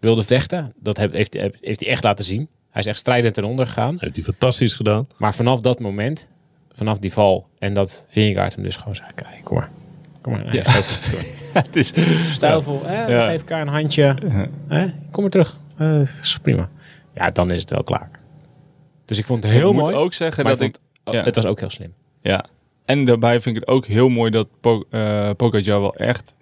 wilde 0.00 0.22
vechten. 0.22 0.72
Dat 0.76 0.96
heeft, 0.96 1.14
heeft, 1.14 1.34
heeft 1.60 1.80
hij 1.80 1.88
echt 1.88 2.02
laten 2.02 2.24
zien. 2.24 2.48
Hij 2.70 2.80
is 2.80 2.88
echt 2.88 2.98
strijdend 2.98 3.34
ten 3.34 3.44
onder 3.44 3.66
gegaan. 3.66 3.96
Heeft 3.98 4.16
hij 4.16 4.24
fantastisch 4.24 4.74
gedaan. 4.74 5.06
Maar 5.16 5.34
vanaf 5.34 5.60
dat 5.60 5.80
moment, 5.80 6.28
vanaf 6.72 6.98
die 6.98 7.12
val 7.12 7.46
en 7.58 7.74
dat 7.74 8.06
Vingegaard 8.08 8.54
hem 8.54 8.64
dus 8.64 8.76
gewoon 8.76 8.94
zegt, 8.94 9.14
kijk, 9.14 9.50
maar. 9.50 9.70
Kom 10.22 10.32
maar. 10.32 10.54
Ja. 10.54 10.62
het 11.62 11.76
is, 11.76 11.92
Stijlvol, 12.32 12.82
Ja. 12.84 13.04
geven 13.04 13.32
elkaar 13.32 13.60
een 13.60 13.68
handje. 13.68 14.16
Hè, 14.68 14.86
kom 15.10 15.22
maar 15.22 15.30
terug. 15.30 15.60
Eh, 15.76 16.00
is 16.00 16.38
prima. 16.42 16.68
Ja, 17.14 17.30
dan 17.30 17.50
is 17.50 17.60
het 17.60 17.70
wel 17.70 17.84
klaar. 17.84 18.10
Dus 19.04 19.18
ik 19.18 19.26
vond 19.26 19.42
het 19.42 19.52
heel 19.52 19.68
ik 19.68 19.74
moet 19.74 19.82
mooi. 19.84 19.96
ook 19.96 20.14
zeggen 20.14 20.44
dat 20.44 20.60
ik 20.60 20.78
vond- 21.04 21.16
ja. 21.16 21.22
Het 21.24 21.34
was 21.36 21.46
ook 21.46 21.60
heel 21.60 21.70
slim. 21.70 21.92
Ja, 22.20 22.44
en 22.84 23.04
daarbij 23.04 23.40
vind 23.40 23.56
ik 23.56 23.60
het 23.62 23.70
ook 23.70 23.86
heel 23.86 24.08
mooi 24.08 24.30
dat 24.30 24.48
po 24.60 24.84
eh 24.90 25.30
Pogacar 25.36 25.80
wel 25.80 25.94
echt 25.94 26.34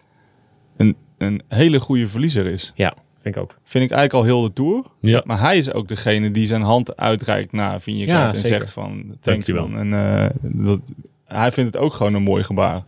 een, 0.77 0.97
een 1.19 1.43
hele 1.49 1.81
goede 1.81 2.09
verliezer 2.09 2.47
is. 2.47 2.73
Ja, 2.75 2.95
vind 3.23 3.37
ik 3.37 3.43
ook. 3.43 3.51
Vind 3.65 3.85
ik 3.85 3.91
eigenlijk 3.91 4.13
al 4.13 4.35
heel 4.35 4.43
de 4.49 4.53
Tour. 4.53 4.85
Ja. 5.01 5.23
Maar 5.25 5.41
hij 5.41 5.59
is 5.59 5.73
ook 5.73 5.89
degene 5.89 6.31
die 6.31 6.47
zijn 6.47 6.63
hand 6.63 6.97
uitreikt 6.97 7.53
naar 7.53 7.81
Vingegaard 7.81 8.19
Ja, 8.19 8.29
en 8.29 8.35
zeker. 8.35 8.49
zegt 8.59 8.71
van, 8.71 8.91
thank 9.05 9.23
Dankjewel. 9.23 9.69
you 9.69 9.85
man. 9.85 9.93
En 9.95 10.23
eh, 10.23 10.31
dat, 10.65 10.81
hij 11.27 11.53
vindt 11.53 11.75
het 11.75 11.83
ook 11.83 11.93
gewoon 11.95 12.15
een 12.15 12.23
mooi 12.23 12.43
gebaar. 12.45 12.83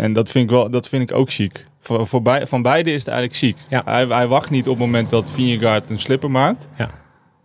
En 0.00 0.12
dat 0.12 0.30
vind 0.30 0.44
ik, 0.44 0.50
wel, 0.50 0.70
dat 0.70 0.88
vind 0.88 1.10
ik 1.10 1.16
ook 1.16 1.30
chic. 1.30 1.66
Voor, 1.78 2.06
voor 2.06 2.22
bij, 2.22 2.46
van 2.46 2.62
beide 2.62 2.92
is 2.92 3.04
het 3.04 3.08
eigenlijk. 3.14 3.56
Ja. 3.68 3.82
Hij, 3.84 4.06
hij 4.06 4.26
wacht 4.28 4.50
niet 4.50 4.68
op 4.68 4.76
het 4.78 4.84
moment 4.86 5.10
dat 5.10 5.30
Vingegaard 5.30 5.90
een 5.90 5.98
slipper 5.98 6.30
maakt. 6.30 6.68
Ja. 6.78 6.90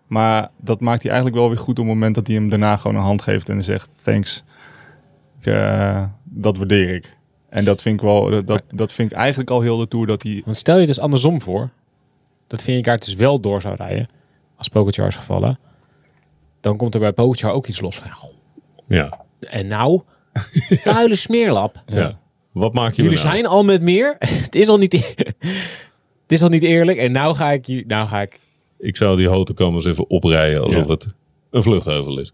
Maar 0.07 0.49
dat 0.57 0.79
maakt 0.81 1.01
hij 1.01 1.11
eigenlijk 1.11 1.39
wel 1.41 1.49
weer 1.49 1.57
goed 1.59 1.79
op 1.79 1.85
het 1.85 1.93
moment 1.93 2.15
dat 2.15 2.27
hij 2.27 2.35
hem 2.35 2.49
daarna 2.49 2.77
gewoon 2.77 2.95
een 2.97 3.01
hand 3.03 3.21
geeft 3.21 3.49
en 3.49 3.63
zegt 3.63 4.03
thanks. 4.03 4.43
Ik, 5.39 5.45
eh, 5.45 6.03
dat 6.23 6.57
waardeer 6.57 6.95
ik. 6.95 7.17
En 7.49 7.65
dat 7.65 7.81
vind 7.81 7.95
ik 7.95 8.01
wel, 8.05 8.29
dat, 8.29 8.47
dat, 8.47 8.61
dat 8.69 8.93
vind 8.93 9.11
ik 9.11 9.17
eigenlijk 9.17 9.49
al 9.49 9.61
heel 9.61 9.77
de 9.77 9.87
tour 9.87 10.07
dat 10.07 10.23
hij. 10.23 10.41
Want 10.45 10.57
stel 10.57 10.73
je 10.73 10.79
het 10.79 10.89
dus 10.89 10.99
andersom 10.99 11.41
voor. 11.41 11.69
Dat 12.47 12.63
Vingegaard 12.63 13.05
dus 13.05 13.15
wel 13.15 13.39
door 13.39 13.61
zou 13.61 13.75
rijden. 13.75 14.09
Als 14.57 14.67
Pogacar 14.67 15.07
is 15.07 15.15
gevallen. 15.15 15.59
Dan 16.61 16.77
komt 16.77 16.93
er 16.93 16.99
bij 16.99 17.13
Pogacar 17.13 17.51
ook 17.51 17.67
iets 17.67 17.81
los 17.81 17.97
van. 17.97 18.09
"Oh, 18.09 18.33
Ja. 18.87 19.19
En 19.39 19.67
nou, 19.67 20.01
vuile 20.69 21.15
smeerlap. 21.15 21.83
ja. 21.85 22.17
Wat 22.55 22.73
maak 22.73 22.93
je 22.93 23.01
Jullie 23.03 23.17
nou? 23.17 23.29
zijn 23.29 23.45
al 23.45 23.63
met 23.63 23.81
meer. 23.81 24.15
het 24.45 24.55
is 24.55 24.67
al 24.67 24.77
niet, 24.77 24.93
e- 24.93 24.97
het 26.23 26.31
is 26.31 26.41
al 26.41 26.49
niet 26.49 26.63
eerlijk. 26.63 26.97
En 26.97 27.11
nou 27.11 27.35
ga 27.35 27.51
ik, 27.51 27.65
je- 27.65 27.83
nou 27.87 28.07
ga 28.07 28.21
ik 28.21 28.39
Ik 28.77 28.97
zou 28.97 29.17
die 29.17 29.27
hotekamers 29.27 29.85
even 29.85 30.09
oprijden 30.09 30.59
alsof 30.63 30.85
Ja. 30.85 30.91
het 30.91 31.15
een 31.51 31.63
vluchtheuvel 31.63 32.19
is. 32.19 32.33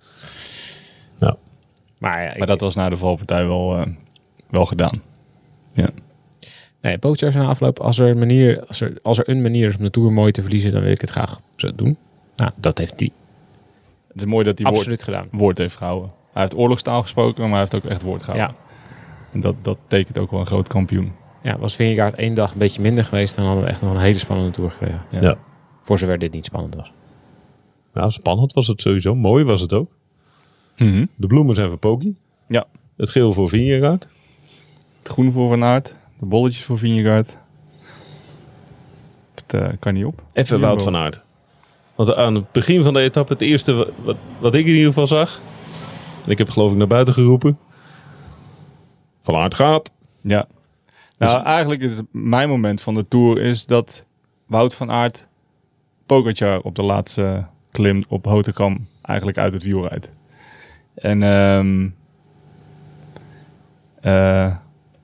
Nou, 1.20 1.36
Maar, 1.98 2.22
ja, 2.24 2.32
ik, 2.32 2.38
Maar 2.38 2.48
dat 2.48 2.62
was 2.62 2.76
na 2.76 2.90
de 2.90 2.98
valpartij 2.98 3.46
wel, 3.48 3.78
eh, 3.78 3.88
wel 4.50 4.66
gedaan. 4.66 5.02
Ja. 5.74 5.90
nee, 6.82 6.98
Pogacar 6.98 7.32
zijn 7.32 7.46
afloop. 7.46 7.80
Als 7.80 8.00
er, 8.00 8.10
een 8.10 8.20
manier, 8.20 8.66
als, 8.68 8.82
er, 8.82 8.94
als 9.02 9.18
er 9.18 9.30
een 9.30 9.42
manier 9.42 9.68
is 9.68 9.78
om 9.78 9.84
de 9.84 9.90
Tour 9.90 10.12
mooi 10.12 10.32
te 10.32 10.42
verliezen, 10.42 10.72
dan 10.72 10.82
wil 10.82 10.92
ik 10.92 11.02
het 11.02 11.10
graag 11.10 11.40
zo 11.56 11.76
doen. 11.76 11.98
Nou, 12.36 12.52
dat 12.56 12.78
heeft 12.78 13.00
hij 13.00 13.10
Het 14.08 14.18
is 14.22 14.26
mooi 14.28 14.44
dat 14.46 14.58
hij 14.58 14.68
woord, 14.68 14.78
absoluut 14.78 15.04
gedaan. 15.04 15.28
woord 15.32 15.58
heeft 15.58 15.76
gehouden. 15.76 16.12
Hij 16.34 16.42
heeft 16.42 16.56
oorlogstaal 16.56 17.02
gesproken, 17.02 17.42
maar 17.42 17.50
hij 17.52 17.60
heeft 17.60 17.76
ook 17.76 17.86
echt 17.92 18.02
woord 18.02 18.24
gehouden. 18.24 18.56
Ja, 18.60 18.71
En 19.32 19.40
dat, 19.40 19.56
dat 19.62 19.78
tekent 19.88 20.18
ook 20.18 20.32
wel 20.32 20.40
een 20.40 20.46
groot 20.46 20.68
kampioen. 20.68 21.12
ja, 21.44 21.58
was 21.58 21.76
Vingegaard 21.76 22.16
één 22.16 22.34
dag 22.34 22.52
een 22.52 22.58
beetje 22.58 22.82
minder 22.82 23.06
geweest, 23.06 23.36
dan 23.36 23.46
hadden 23.46 23.64
we 23.64 23.70
echt 23.70 23.82
nog 23.82 23.94
een 23.94 24.00
hele 24.00 24.18
spannende 24.18 24.52
Tour 24.52 24.72
gekregen. 24.72 25.02
Ja. 25.10 25.22
ja. 25.22 25.38
Voor 25.82 25.98
zover 25.98 26.18
dit 26.20 26.32
niet 26.34 26.46
spannend 26.46 26.76
was. 26.76 26.92
Nou, 27.94 28.12
spannend 28.12 28.54
was 28.54 28.68
het 28.68 28.82
sowieso. 28.82 29.16
Mooi 29.16 29.44
was 29.44 29.62
het 29.62 29.74
ook. 29.74 29.92
De 31.16 31.28
bloemen 31.28 31.56
zijn 31.56 31.70
voor 31.70 31.78
Poki. 31.78 32.16
Ja. 32.48 32.66
Het 32.98 33.10
geel 33.10 33.32
voor 33.34 33.50
Vingegaard. 33.50 34.08
Het 35.00 35.08
groen 35.12 35.32
voor 35.32 35.50
Van 35.50 35.64
Aert, 35.64 35.96
de 36.20 36.26
bolletjes 36.26 36.64
voor 36.64 36.78
Vingegaard. 36.78 37.38
Het 39.36 39.54
eh, 39.54 39.70
kan 39.80 39.94
niet 39.94 40.06
op. 40.06 40.22
Even. 40.34 40.60
Wout 40.60 40.84
van 40.84 40.96
Aert. 40.96 41.24
Want 41.96 42.16
aan 42.16 42.36
het 42.36 42.52
begin 42.52 42.84
van 42.84 42.94
de 42.94 43.00
etappe, 43.00 43.34
het 43.34 43.42
eerste 43.42 43.74
wa- 43.74 43.86
wat, 44.04 44.16
wat 44.40 44.56
ik 44.56 44.66
in 44.66 44.72
ieder 44.74 44.88
geval 44.88 45.08
zag. 45.08 45.42
En 46.26 46.32
ik 46.32 46.38
heb 46.38 46.50
geloof 46.50 46.72
ik 46.72 46.78
naar 46.78 46.88
buiten 46.88 47.14
geroepen. 47.14 47.58
Aert 49.36 49.54
gaat. 49.54 49.92
Ja. 50.22 50.46
Nou, 51.18 51.44
eigenlijk 51.44 51.82
is 51.82 52.02
mijn 52.12 52.50
moment 52.50 52.82
van 52.82 52.94
de 52.94 53.08
Tour 53.08 53.42
is 53.42 53.66
dat 53.66 54.06
Wout 54.46 54.76
van 54.76 54.92
Aert 54.92 55.28
Pogacar 56.06 56.60
op 56.60 56.76
de 56.76 56.84
laatste 56.84 57.46
klim 57.72 58.04
op 58.08 58.26
Hotekam 58.26 58.88
eigenlijk 59.02 59.38
uit 59.38 59.54
het 59.54 59.64
wiel 59.64 59.88
rijdt. 59.88 60.10
En 60.96 61.24
ehm 61.24 61.90
eh, 64.02 64.56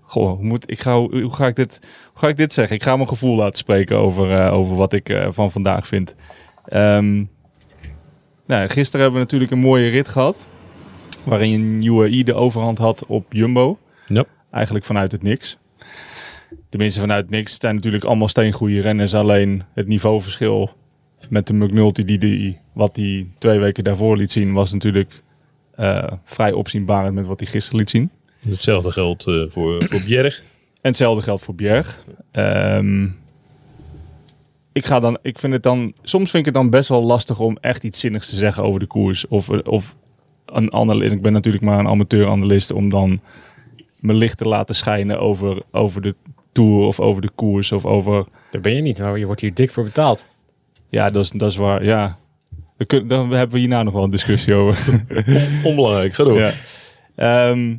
goh, 0.01 0.35
hoe, 0.35 0.43
moet, 0.43 0.71
ik 0.71 0.79
ga, 0.79 0.97
hoe, 0.97 1.21
hoe 1.21 1.33
ga 1.33 1.47
ik 1.47 1.55
dit, 1.55 1.79
hoe 2.11 2.21
ga 2.21 2.27
ik 2.27 2.37
dit 2.37 2.53
zeggen? 2.53 2.75
Ik 2.75 2.83
ga 2.83 2.95
mijn 2.95 3.07
gevoel 3.07 3.35
laten 3.35 3.57
spreken 3.57 3.97
over, 3.97 4.31
eh, 4.31 4.53
over 4.53 4.75
wat 4.75 4.93
ik 4.93 5.09
eh, 5.09 5.27
van 5.31 5.51
vandaag 5.51 5.87
vind. 5.87 6.15
Ehm, 6.65 7.23
nou, 8.45 8.67
gisteren 8.67 9.01
hebben 9.01 9.19
we 9.19 9.25
natuurlijk 9.25 9.51
een 9.51 9.59
mooie 9.59 9.89
rit 9.89 10.07
gehad. 10.07 10.47
Waarin 11.23 11.83
UAE 11.83 12.23
de 12.23 12.33
overhand 12.33 12.77
had 12.77 13.05
op 13.05 13.33
Jumbo 13.33 13.77
Ja. 14.07 14.25
eigenlijk 14.51 14.85
vanuit 14.85 15.11
het 15.11 15.23
niks. 15.23 15.57
Tenminste, 16.69 16.99
vanuit 16.99 17.29
niks. 17.29 17.59
Zijn 17.59 17.75
natuurlijk 17.75 18.03
allemaal 18.03 18.27
steengoede 18.27 18.81
renners. 18.81 19.13
Alleen 19.13 19.63
het 19.73 19.87
niveauverschil 19.87 20.71
met 21.29 21.47
de 21.47 21.53
McNulty, 21.53 22.05
die, 22.05 22.17
die, 22.17 22.59
wat 22.73 22.95
hij 22.95 23.27
twee 23.37 23.59
weken 23.59 23.83
daarvoor 23.83 24.17
liet 24.17 24.31
zien, 24.31 24.53
was 24.53 24.71
natuurlijk 24.71 25.21
eh, 25.75 26.11
vrij 26.23 26.51
opzienbarend 26.51 27.15
met 27.15 27.25
wat 27.25 27.39
hij 27.39 27.49
gisteren 27.49 27.79
liet 27.79 27.89
zien. 27.89 28.09
Hetzelfde 28.39 28.91
geldt 28.91 29.27
eh, 29.27 29.43
voor, 29.49 29.87
voor 29.87 30.01
Bjerg. 30.05 30.37
En 30.81 30.89
hetzelfde 30.89 31.21
geldt 31.21 31.43
voor 31.43 31.55
Bjerg. 31.55 32.03
Ehm, 32.31 33.05
ik, 34.71 34.85
ga 34.85 34.99
dan, 34.99 35.17
ik 35.21 35.39
vind 35.39 35.53
het 35.53 35.63
dan, 35.63 35.93
soms 36.01 36.31
vind 36.31 36.47
ik 36.47 36.53
het 36.53 36.61
dan 36.61 36.69
best 36.69 36.89
wel 36.89 37.03
lastig 37.03 37.39
om 37.39 37.57
echt 37.61 37.83
iets 37.83 37.99
zinnigs 37.99 38.29
te 38.29 38.35
zeggen 38.35 38.63
over 38.63 38.79
de 38.79 38.85
koers. 38.85 39.27
Of, 39.27 39.49
of 39.49 39.95
een 40.45 40.73
analist. 40.73 41.13
Ik 41.13 41.21
ben 41.21 41.33
natuurlijk 41.33 41.63
maar 41.63 41.79
een 41.79 41.87
amateur-analist 41.87 42.71
om 42.71 42.89
dan 42.89 43.19
mijn 44.07 44.19
licht 44.19 44.37
te 44.37 44.47
laten 44.47 44.75
schijnen 44.75 45.19
over, 45.19 45.61
over 45.71 46.01
de 46.01 46.15
tour 46.51 46.85
of 46.85 46.99
over 46.99 47.21
de 47.21 47.29
koers 47.35 47.71
of 47.71 47.85
over. 47.85 48.25
Dat 48.51 48.61
ben 48.61 48.75
je 48.75 48.81
niet, 48.81 48.99
maar 48.99 49.17
je 49.17 49.25
wordt 49.25 49.41
hier 49.41 49.53
dik 49.53 49.71
voor 49.71 49.83
betaald. 49.83 50.29
Ja, 50.89 51.09
dat 51.09 51.23
is, 51.23 51.29
dat 51.29 51.51
is 51.51 51.55
waar. 51.55 51.83
Ja. 51.83 52.17
We 52.77 52.85
kunnen, 52.85 53.07
dan 53.07 53.31
hebben 53.31 53.55
we 53.55 53.59
hierna 53.59 53.83
nog 53.83 53.93
wel 53.93 54.03
een 54.03 54.09
discussie 54.09 54.53
over. 54.53 55.05
Onbelangrijk, 55.63 56.13
ga 56.13 56.23
door. 56.23 56.39
Ja. 56.39 56.51
Ehm, 57.15 57.75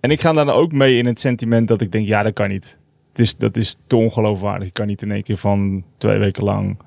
en 0.00 0.10
ik 0.10 0.20
ga 0.20 0.32
dan 0.32 0.50
ook 0.50 0.72
mee 0.72 0.98
in 0.98 1.06
het 1.06 1.20
sentiment 1.20 1.68
dat 1.68 1.80
ik 1.80 1.92
denk, 1.92 2.06
ja, 2.06 2.22
dat 2.22 2.32
kan 2.32 2.48
niet. 2.48 2.78
Het 3.08 3.18
is, 3.18 3.36
dat 3.36 3.56
is 3.56 3.78
te 3.86 3.96
ongeloofwaardig. 3.96 4.68
Ik 4.68 4.74
kan 4.74 4.86
niet 4.86 5.02
in 5.02 5.10
één 5.10 5.22
keer 5.22 5.36
van 5.36 5.84
twee 5.98 6.18
weken 6.18 6.44
lang 6.44 6.78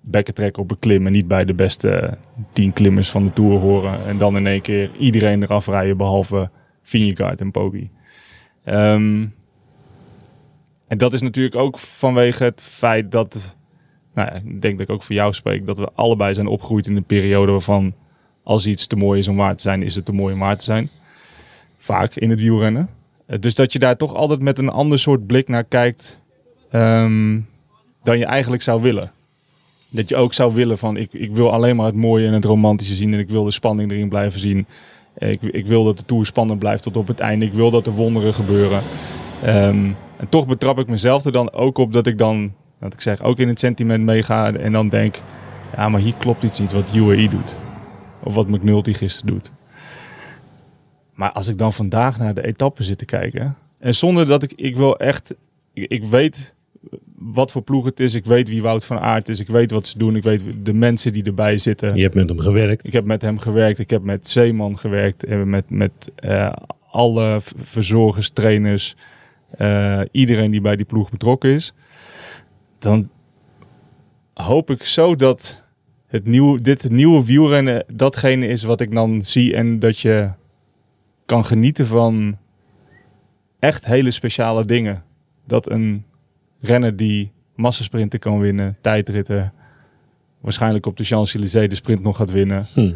bekken 0.00 0.34
trekken 0.34 0.62
op 0.62 0.70
een 0.70 0.78
klim 0.78 1.06
en 1.06 1.12
niet 1.12 1.28
bij 1.28 1.44
de 1.44 1.54
beste 1.54 2.18
tien 2.52 2.72
klimmers 2.72 3.10
van 3.10 3.24
de 3.24 3.32
Tour 3.32 3.58
horen. 3.58 4.06
En 4.06 4.18
dan 4.18 4.36
in 4.36 4.46
één 4.46 4.60
keer 4.60 4.90
iedereen 4.98 5.42
eraf 5.42 5.66
rijden 5.66 5.96
behalve 5.96 6.50
Vingegaard 6.82 7.40
en 7.40 7.50
Poggi. 7.50 7.90
Ehm, 8.64 9.26
en 10.88 10.98
dat 10.98 11.12
is 11.12 11.22
natuurlijk 11.22 11.56
ook 11.56 11.78
vanwege 11.78 12.44
het 12.44 12.62
feit 12.62 13.12
dat, 13.12 13.56
nou 14.14 14.28
ja, 14.28 14.34
ik 14.34 14.62
denk 14.62 14.78
dat 14.78 14.88
ik 14.88 14.94
ook 14.94 15.02
voor 15.02 15.14
jou 15.14 15.32
spreek, 15.32 15.66
dat 15.66 15.78
we 15.78 15.90
allebei 15.94 16.34
zijn 16.34 16.46
opgegroeid 16.46 16.86
in 16.86 16.96
een 16.96 17.04
periode 17.04 17.52
waarvan 17.52 17.94
als 18.42 18.66
iets 18.66 18.86
te 18.86 18.96
mooi 18.96 19.18
is 19.18 19.28
om 19.28 19.36
waar 19.36 19.56
te 19.56 19.62
zijn, 19.62 19.82
is 19.82 19.94
het 19.94 20.04
te 20.04 20.12
mooi 20.12 20.34
om 20.34 20.40
waar 20.40 20.56
te 20.56 20.64
zijn. 20.64 20.90
Vaak 21.78 22.14
in 22.14 22.30
het 22.30 22.40
wielrennen. 22.40 22.88
Eh, 23.26 23.38
Dus 23.40 23.54
dat 23.54 23.72
je 23.72 23.78
daar 23.78 23.96
toch 23.96 24.14
altijd 24.14 24.40
met 24.40 24.58
een 24.58 24.68
ander 24.68 24.98
soort 24.98 25.26
blik 25.26 25.48
naar 25.48 25.64
kijkt 25.64 26.20
ehm, 26.70 27.40
dan 28.02 28.18
je 28.18 28.24
eigenlijk 28.24 28.62
zou 28.62 28.82
willen. 28.82 29.12
Dat 29.88 30.08
je 30.08 30.16
ook 30.16 30.34
zou 30.34 30.54
willen 30.54 30.78
van, 30.78 30.96
ik, 30.96 31.12
ik 31.12 31.30
wil 31.30 31.52
alleen 31.52 31.76
maar 31.76 31.86
het 31.86 31.94
mooie 31.94 32.26
en 32.26 32.32
het 32.32 32.44
romantische 32.44 32.94
zien 32.94 33.12
en 33.12 33.18
ik 33.18 33.30
wil 33.30 33.44
de 33.44 33.50
spanning 33.50 33.90
erin 33.90 34.08
blijven 34.08 34.40
zien. 34.40 34.66
Ik, 35.18 35.42
ik 35.42 35.66
wil 35.66 35.84
dat 35.84 35.98
de 35.98 36.04
Tour 36.04 36.26
spannend 36.26 36.58
blijft 36.58 36.82
tot 36.82 36.96
op 36.96 37.08
het 37.08 37.20
einde. 37.20 37.44
Ik 37.44 37.52
wil 37.52 37.70
dat 37.70 37.86
er 37.86 37.92
wonderen 37.92 38.34
gebeuren. 38.34 38.80
Ehm, 39.42 39.86
en 40.16 40.28
toch 40.28 40.46
betrap 40.46 40.78
ik 40.78 40.88
mezelf 40.88 41.24
er 41.24 41.32
dan 41.32 41.52
ook 41.52 41.78
op 41.78 41.92
dat 41.92 42.06
ik 42.06 42.18
dan, 42.18 42.52
dat 42.78 42.92
ik 42.92 43.00
zeg, 43.00 43.22
ook 43.22 43.38
in 43.38 43.48
het 43.48 43.58
sentiment 43.58 44.04
meega 44.04 44.52
en 44.52 44.72
dan 44.72 44.88
denk, 44.88 45.16
ja, 45.76 45.88
maar 45.88 46.00
hier 46.00 46.14
klopt 46.18 46.42
iets 46.42 46.58
niet 46.58 46.72
wat 46.72 46.94
UAE 46.94 47.28
doet. 47.28 47.54
Of 48.22 48.34
wat 48.34 48.48
McNulty 48.48 48.92
gisteren 48.92 49.32
doet. 49.32 49.52
Maar 51.14 51.32
als 51.32 51.48
ik 51.48 51.58
dan 51.58 51.72
vandaag 51.72 52.18
naar 52.18 52.34
de 52.34 52.46
etappe 52.46 52.82
zit 52.82 52.98
te 52.98 53.04
kijken. 53.04 53.56
En 53.78 53.94
zonder 53.94 54.26
dat 54.26 54.42
ik, 54.42 54.52
ik 54.52 54.76
wil 54.76 54.98
echt, 54.98 55.34
ik 55.72 56.04
weet 56.04 56.54
wat 57.24 57.52
voor 57.52 57.62
ploeg 57.62 57.84
het 57.84 58.00
is. 58.00 58.14
Ik 58.14 58.24
weet 58.24 58.48
wie 58.48 58.62
Wout 58.62 58.84
van 58.84 58.98
Aert 58.98 59.28
is. 59.28 59.40
Ik 59.40 59.48
weet 59.48 59.70
wat 59.70 59.86
ze 59.86 59.98
doen. 59.98 60.16
Ik 60.16 60.22
weet 60.22 60.42
de 60.64 60.72
mensen 60.72 61.12
die 61.12 61.24
erbij 61.24 61.58
zitten. 61.58 61.96
Je 61.96 62.02
hebt 62.02 62.14
met 62.14 62.28
hem 62.28 62.38
gewerkt. 62.38 62.86
Ik 62.86 62.92
heb 62.92 63.04
met 63.04 63.22
hem 63.22 63.38
gewerkt. 63.38 63.78
Ik 63.78 63.90
heb 63.90 64.02
met 64.02 64.28
Zeeman 64.28 64.78
gewerkt. 64.78 65.24
En 65.24 65.50
met, 65.50 65.70
met 65.70 66.10
eh, 66.14 66.52
alle 66.90 67.38
verzorgers, 67.62 68.30
trainers. 68.30 68.96
eh, 69.50 70.00
iedereen 70.10 70.50
die 70.50 70.60
bij 70.60 70.76
die 70.76 70.84
ploeg 70.86 71.10
betrokken 71.10 71.50
is. 71.50 71.72
Dan 72.78 73.10
hoop 74.34 74.70
ik 74.70 74.84
zo 74.84 75.14
dat 75.14 75.66
het 76.06 76.26
nieuw, 76.26 76.60
dit 76.60 76.90
nieuwe 76.90 77.24
wielrennen 77.24 77.84
datgene 77.94 78.46
is 78.46 78.62
wat 78.62 78.80
ik 78.80 78.94
dan 78.94 79.22
zie 79.22 79.54
en 79.56 79.78
dat 79.78 79.98
je 79.98 80.30
kan 81.26 81.44
genieten 81.44 81.86
van 81.86 82.38
echt 83.58 83.86
hele 83.86 84.10
speciale 84.10 84.64
dingen. 84.64 85.02
Dat 85.46 85.70
een 85.70 86.04
renner 86.62 86.96
die 86.96 87.32
massasprinten 87.54 88.18
kan 88.18 88.40
winnen, 88.40 88.76
tijdritten, 88.80 89.52
waarschijnlijk 90.40 90.86
op 90.86 90.96
de 90.96 91.04
Champs-Élysées 91.04 91.68
de 91.68 91.74
sprint 91.74 92.02
nog 92.02 92.16
gaat 92.16 92.30
winnen. 92.30 92.66
Hm. 92.74 92.94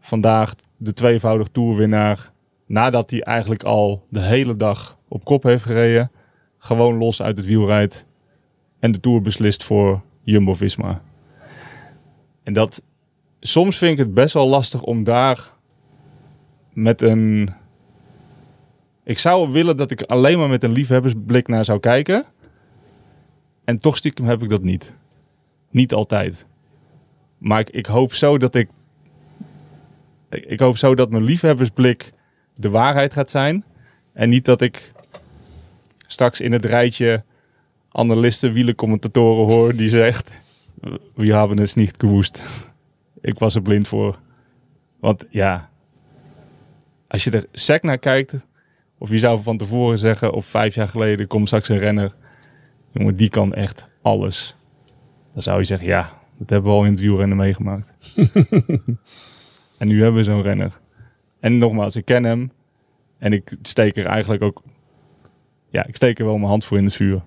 Vandaag 0.00 0.54
de 0.76 0.92
tweevoudig 0.92 1.48
toerwinnaar, 1.48 2.32
nadat 2.66 3.10
hij 3.10 3.22
eigenlijk 3.22 3.62
al 3.62 4.06
de 4.08 4.20
hele 4.20 4.56
dag 4.56 4.98
op 5.08 5.24
kop 5.24 5.42
heeft 5.42 5.64
gereden, 5.64 6.10
gewoon 6.58 6.96
los 6.96 7.22
uit 7.22 7.36
het 7.36 7.46
wiel 7.46 7.66
rijdt 7.66 8.06
en 8.78 8.92
de 8.92 9.00
Tour 9.00 9.20
beslist 9.20 9.64
voor 9.64 10.02
Jumbo-Visma. 10.22 11.02
En 12.42 12.52
dat, 12.52 12.82
soms 13.40 13.78
vind 13.78 13.92
ik 13.92 13.98
het 13.98 14.14
best 14.14 14.34
wel 14.34 14.48
lastig 14.48 14.82
om 14.82 15.04
daar 15.04 15.52
met 16.72 17.02
een... 17.02 17.50
Ik 19.04 19.18
zou 19.18 19.52
willen 19.52 19.76
dat 19.76 19.90
ik 19.90 20.02
alleen 20.02 20.38
maar 20.38 20.48
met 20.48 20.62
een 20.62 20.72
liefhebbersblik 20.72 21.48
naar 21.48 21.64
zou 21.64 21.80
kijken. 21.80 22.24
En 23.68 23.78
toch 23.78 23.96
stiekem 23.96 24.24
heb 24.24 24.42
ik 24.42 24.48
dat 24.48 24.62
niet. 24.62 24.96
Niet 25.70 25.94
altijd. 25.94 26.46
Maar 27.38 27.66
ik, 27.70 27.86
hoop 27.86 28.14
zo 28.14 28.38
dat 28.38 28.54
ik... 28.54 28.68
Ik 30.30 30.44
ik 30.44 30.60
hoop 30.60 30.76
zo 30.76 30.94
dat 30.94 31.10
mijn 31.10 31.22
liefhebbersblik 31.22 32.12
de 32.54 32.70
waarheid 32.70 33.12
gaat 33.12 33.30
zijn. 33.30 33.64
En 34.12 34.28
niet 34.28 34.44
dat 34.44 34.60
ik 34.60 34.92
straks 36.06 36.40
in 36.40 36.52
het 36.52 36.64
rijtje 36.64 37.24
analisten, 37.90 38.52
wielencommentatoren 38.52 39.54
hoor 39.54 39.74
die 39.74 39.90
zegt... 39.90 40.42
We 41.14 41.34
hebben 41.34 41.60
het 41.60 41.76
niet 41.76 41.94
gewoest. 41.98 42.42
Ik 43.20 43.38
was 43.38 43.54
er 43.54 43.62
blind 43.62 43.88
voor. 43.88 44.18
Want 45.00 45.24
ja, 45.30 45.70
als 47.08 47.24
je 47.24 47.30
er 47.30 47.46
sec 47.52 47.82
naar 47.82 47.98
kijkt... 47.98 48.46
Of 48.98 49.10
je 49.10 49.18
zou 49.18 49.42
van 49.42 49.56
tevoren 49.56 49.98
zeggen, 49.98 50.32
of 50.32 50.46
vijf 50.46 50.74
jaar 50.74 50.88
geleden 50.88 51.26
komt 51.26 51.46
straks 51.46 51.68
een 51.68 51.78
renner. 51.78 52.14
Jongen, 52.90 53.16
die 53.16 53.28
kan 53.28 53.54
echt 53.54 53.90
alles. 54.02 54.56
Dan 55.32 55.42
zou 55.42 55.58
je 55.58 55.64
zeggen, 55.64 55.88
ja, 55.88 56.10
dat 56.38 56.50
hebben 56.50 56.70
we 56.70 56.76
al 56.76 56.84
in 56.84 56.90
het 56.90 57.00
wielrennen 57.00 57.36
meegemaakt. 57.36 57.92
en 59.78 59.88
nu 59.88 60.02
hebben 60.02 60.20
we 60.20 60.24
zo'n 60.24 60.42
renner. 60.42 60.78
En 61.40 61.58
nogmaals, 61.58 61.96
ik 61.96 62.04
ken 62.04 62.24
hem. 62.24 62.52
En 63.18 63.32
ik 63.32 63.56
steek 63.62 63.96
er 63.96 64.06
eigenlijk 64.06 64.42
ook... 64.42 64.62
Ja, 65.70 65.86
ik 65.86 65.96
steek 65.96 66.18
er 66.18 66.24
wel 66.24 66.36
mijn 66.36 66.48
hand 66.48 66.64
voor 66.64 66.78
in 66.78 66.84
het 66.84 66.94
vuur. 66.94 67.22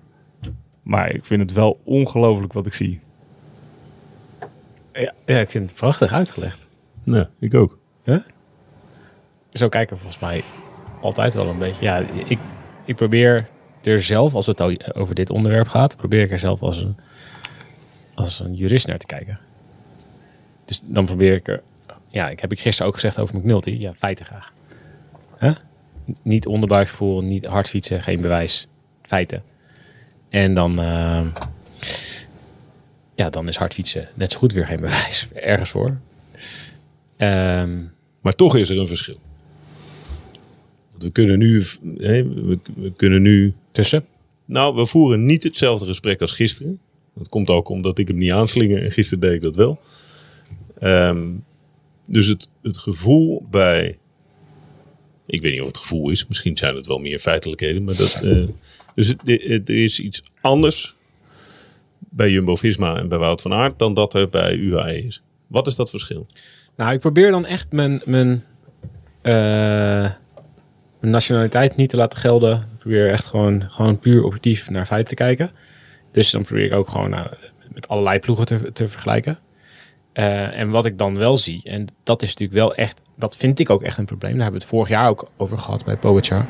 Maar 0.82 1.14
ik 1.14 1.24
vind 1.24 1.40
het 1.40 1.52
wel 1.52 1.80
ongelooflijk 1.84 2.52
wat 2.52 2.66
ik 2.66 2.74
zie. 2.74 3.00
Ja, 4.92 5.12
ja, 5.26 5.38
ik 5.38 5.50
vind 5.50 5.70
het 5.70 5.78
prachtig 5.78 6.12
uitgelegd. 6.12 6.66
Ja, 7.04 7.30
ik 7.38 7.54
ook. 7.54 7.78
Zo 9.50 9.68
kijken 9.68 9.98
volgens 9.98 10.20
mij 10.20 10.44
altijd 11.00 11.34
wel 11.34 11.48
een 11.48 11.58
beetje. 11.58 11.84
Ja, 11.84 12.02
ik, 12.26 12.38
ik 12.84 12.96
probeer 12.96 13.48
er 13.86 14.02
zelf, 14.02 14.34
als 14.34 14.46
het 14.46 14.94
over 14.94 15.14
dit 15.14 15.30
onderwerp 15.30 15.68
gaat, 15.68 15.96
probeer 15.96 16.22
ik 16.22 16.30
er 16.30 16.38
zelf 16.38 16.62
als 16.62 16.82
een, 16.82 16.96
als 18.14 18.40
een 18.40 18.54
jurist 18.54 18.86
naar 18.86 18.98
te 18.98 19.06
kijken. 19.06 19.38
Dus 20.64 20.80
dan 20.84 21.04
probeer 21.04 21.34
ik 21.34 21.48
er, 21.48 21.62
ja, 22.08 22.28
ik 22.28 22.40
heb 22.40 22.52
ik 22.52 22.60
gisteren 22.60 22.86
ook 22.88 22.94
gezegd 22.94 23.18
over 23.18 23.36
McNulty, 23.36 23.76
ja, 23.80 23.94
feiten 23.94 24.24
graag. 24.24 24.52
Hè? 25.36 25.52
Niet 26.22 26.46
onderbuikgevoel, 26.46 27.22
niet 27.22 27.46
hard 27.46 27.68
fietsen, 27.68 28.02
geen 28.02 28.20
bewijs, 28.20 28.66
feiten. 29.02 29.42
En 30.28 30.54
dan, 30.54 30.80
eh, 30.80 31.26
ja, 33.14 33.30
dan 33.30 33.48
is 33.48 33.56
hard 33.56 33.74
fietsen 33.74 34.08
net 34.14 34.32
zo 34.32 34.38
goed 34.38 34.52
weer 34.52 34.66
geen 34.66 34.80
bewijs, 34.80 35.28
ergens 35.34 35.70
voor. 35.70 35.96
Ehm, 37.16 37.80
Maar 38.20 38.34
toch 38.34 38.56
is 38.56 38.70
er 38.70 38.78
een 38.78 38.86
verschil. 38.86 39.20
We 41.02 41.10
kunnen 41.10 41.38
nu... 41.38 41.62
we, 41.80 42.58
we 42.74 42.92
kunnen 42.96 43.22
nu 43.22 43.54
tussen. 43.70 44.04
Nou, 44.44 44.74
we 44.74 44.86
voeren 44.86 45.24
niet 45.24 45.42
hetzelfde 45.42 45.86
gesprek 45.86 46.20
als 46.20 46.32
gisteren. 46.32 46.78
Dat 47.14 47.28
komt 47.28 47.50
ook 47.50 47.68
omdat 47.68 47.98
ik 47.98 48.08
hem 48.08 48.18
niet 48.18 48.30
aanslinger 48.30 48.82
en 48.82 48.90
gisteren 48.90 49.20
deed 49.20 49.32
ik 49.32 49.40
dat 49.42 49.56
wel. 49.56 49.80
Ehm, 50.78 51.28
dus 52.06 52.26
het, 52.26 52.48
het 52.62 52.78
gevoel 52.78 53.46
bij... 53.50 53.98
Ik 55.26 55.40
weet 55.42 55.52
niet 55.52 55.60
of 55.60 55.66
het 55.66 55.76
gevoel 55.76 56.10
is. 56.10 56.26
Misschien 56.26 56.56
zijn 56.56 56.74
het 56.76 56.86
wel 56.86 56.98
meer 56.98 57.18
feitelijkheden. 57.18 57.84
Maar 57.84 57.96
dat, 57.96 58.20
eh, 58.22 58.42
dus 58.94 59.08
het, 59.08 59.20
het- 59.24 59.68
er 59.68 59.82
is 59.84 60.00
iets 60.00 60.22
anders 60.40 60.94
bij 61.98 62.30
Jumbo-Visma 62.30 62.96
en 62.96 63.08
bij 63.08 63.18
Wout 63.18 63.42
van 63.42 63.52
Aert... 63.52 63.78
dan 63.78 63.94
dat 63.94 64.14
er 64.14 64.28
bij 64.28 64.56
UAE 64.56 65.02
is. 65.04 65.22
Wat 65.46 65.66
is 65.66 65.76
dat 65.76 65.90
verschil? 65.90 66.26
Nou, 66.76 66.92
ik 66.92 67.00
probeer 67.00 67.30
dan 67.30 67.46
echt 67.46 67.72
mijn, 67.72 68.02
mijn, 68.04 68.44
eh, 69.22 70.10
mijn 71.02 71.14
nationaliteit 71.14 71.76
niet 71.76 71.90
te 71.90 71.96
laten 71.96 72.18
gelden. 72.18 72.56
Ik 72.56 72.78
probeer 72.78 73.10
echt 73.10 73.24
gewoon, 73.24 73.64
gewoon 73.68 73.98
puur 73.98 74.24
objectief 74.24 74.70
naar 74.70 74.86
feiten 74.86 75.08
te 75.08 75.22
kijken. 75.22 75.50
Dus 76.10 76.30
dan 76.30 76.42
probeer 76.42 76.64
ik 76.64 76.74
ook 76.74 76.88
gewoon 76.88 77.10
nou, 77.10 77.26
met 77.72 77.88
allerlei 77.88 78.18
ploegen 78.18 78.46
te, 78.46 78.72
te 78.72 78.88
vergelijken. 78.88 79.38
Eh, 80.12 80.58
en 80.58 80.70
wat 80.70 80.86
ik 80.86 80.98
dan 80.98 81.18
wel 81.18 81.36
zie, 81.36 81.60
en 81.64 81.86
dat 82.04 82.22
is 82.22 82.28
natuurlijk 82.28 82.58
wel 82.58 82.74
echt, 82.74 83.00
dat 83.16 83.36
vind 83.36 83.58
ik 83.58 83.70
ook 83.70 83.82
echt 83.82 83.98
een 83.98 84.04
probleem. 84.04 84.32
Daar 84.32 84.42
hebben 84.42 84.60
we 84.60 84.66
het 84.66 84.74
vorig 84.74 84.88
jaar 84.88 85.08
ook 85.08 85.30
over 85.36 85.58
gehad 85.58 85.84
bij 85.84 85.96
Pogacar. 85.96 86.46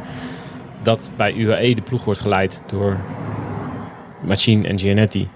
Dat 0.83 1.11
bij 1.17 1.35
UAE 1.35 1.75
de 1.75 1.83
ploeg 1.83 2.05
wordt 2.05 2.21
geleid 2.21 2.63
door 2.67 3.01
Machine 4.23 4.69
en 4.69 4.79
Gianetti. 4.79 5.29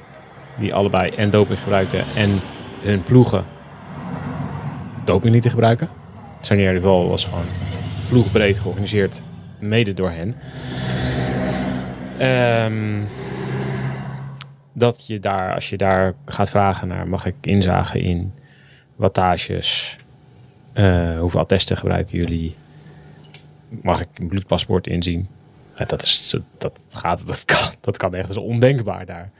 Die 0.58 0.74
allebei 0.74 1.10
en 1.10 1.30
doping 1.30 1.58
gebruikten 1.58 2.04
en 2.16 2.30
hun 2.82 3.02
ploegen 3.02 3.44
doping 5.04 5.32
lieten 5.32 5.50
gebruiken. 5.50 5.88
Sanier 6.40 6.74
de 6.74 6.80
Val 6.80 7.08
was 7.08 7.24
gewoon 7.24 7.44
ploegbreed 8.08 8.58
georganiseerd, 8.58 9.22
mede 9.58 9.94
door 9.94 10.10
hen. 10.10 10.34
Ehm, 12.18 13.02
dat 14.72 15.06
je 15.06 15.20
daar, 15.20 15.54
als 15.54 15.68
je 15.70 15.76
daar 15.76 16.14
gaat 16.24 16.50
vragen 16.50 16.88
naar, 16.88 17.08
mag 17.08 17.26
ik 17.26 17.34
inzagen 17.40 18.00
in 18.00 18.32
wattages, 18.96 19.96
Eh, 20.72 21.18
hoeveel 21.18 21.40
attesten 21.40 21.76
gebruiken 21.76 22.18
jullie, 22.18 22.56
mag 23.68 24.00
ik 24.00 24.08
een 24.14 24.28
bloedpaspoort 24.28 24.86
inzien? 24.86 25.28
Dat, 25.86 26.02
is, 26.02 26.36
dat, 26.58 26.88
gaat, 26.92 27.26
dat, 27.26 27.44
kan, 27.44 27.74
dat 27.80 27.96
kan 27.96 28.14
echt, 28.14 28.28
dat 28.28 28.36
ondenkbaar 28.36 29.06
daar. 29.06 29.30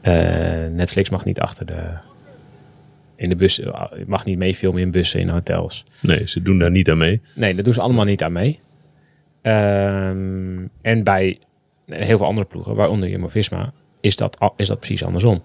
Eh, 0.00 0.70
Netflix 0.70 1.10
mag 1.10 1.24
niet 1.24 1.40
achter 1.40 1.66
de, 1.66 1.82
in 3.22 3.28
de 3.28 3.36
bus, 3.36 3.56
je 3.56 4.04
mag 4.06 4.24
niet 4.24 4.38
meefilmen 4.38 4.80
in 4.80 4.90
bussen, 4.90 5.20
in 5.20 5.28
hotels. 5.28 5.84
Nee, 6.00 6.28
ze 6.28 6.42
doen 6.42 6.58
daar 6.58 6.70
niet 6.70 6.90
aan 6.90 6.98
mee. 6.98 7.20
Nee, 7.34 7.54
dat 7.54 7.64
doen 7.64 7.74
ze 7.74 7.80
allemaal 7.80 8.04
niet 8.04 8.22
aan 8.22 8.32
mee. 8.32 8.60
Ehm, 9.42 10.66
en 10.82 11.04
bij 11.04 11.38
heel 11.86 12.16
veel 12.18 12.26
andere 12.26 12.46
ploegen, 12.46 12.74
waaronder 12.74 13.08
Jumbo-Visma, 13.08 13.72
is 14.00 14.16
dat, 14.16 14.38
al- 14.38 14.54
is 14.56 14.66
dat 14.66 14.78
precies 14.78 15.04
andersom. 15.04 15.42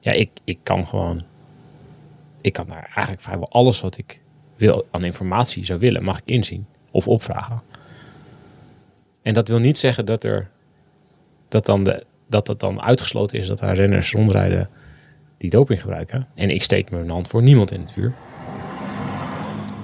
Ja, 0.00 0.12
ik, 0.12 0.30
ik 0.44 0.58
kan 0.62 0.86
gewoon... 0.88 1.22
Ik 2.40 2.52
kan 2.52 2.66
daar 2.68 2.84
eigenlijk 2.94 3.20
vrijwel 3.20 3.48
alles 3.50 3.80
wat 3.80 3.98
ik 3.98 4.20
wil 4.56 4.86
aan 4.90 5.04
informatie 5.04 5.64
zou 5.64 5.78
willen, 5.80 6.02
mag 6.02 6.18
ik 6.18 6.24
inzien 6.26 6.66
of 6.90 7.08
opvragen. 7.08 7.62
En 9.22 9.34
dat 9.34 9.48
wil 9.48 9.58
niet 9.58 9.78
zeggen 9.78 10.06
dat 10.06 10.24
er 10.24 10.50
dat 11.48 11.66
dan 11.66 11.84
de, 11.84 12.04
dat 12.28 12.46
het 12.46 12.60
dan 12.60 12.82
uitgesloten 12.82 13.38
is 13.38 13.46
dat 13.46 13.58
daar 13.58 13.74
renners 13.74 14.12
rondrijden 14.12 14.68
die 15.38 15.50
doping 15.50 15.80
gebruiken. 15.80 16.26
En 16.34 16.50
ik 16.50 16.62
steek 16.62 16.90
mijn 16.90 17.10
hand 17.10 17.28
voor 17.28 17.42
niemand 17.42 17.72
in 17.72 17.80
het 17.80 17.92
vuur. 17.92 18.12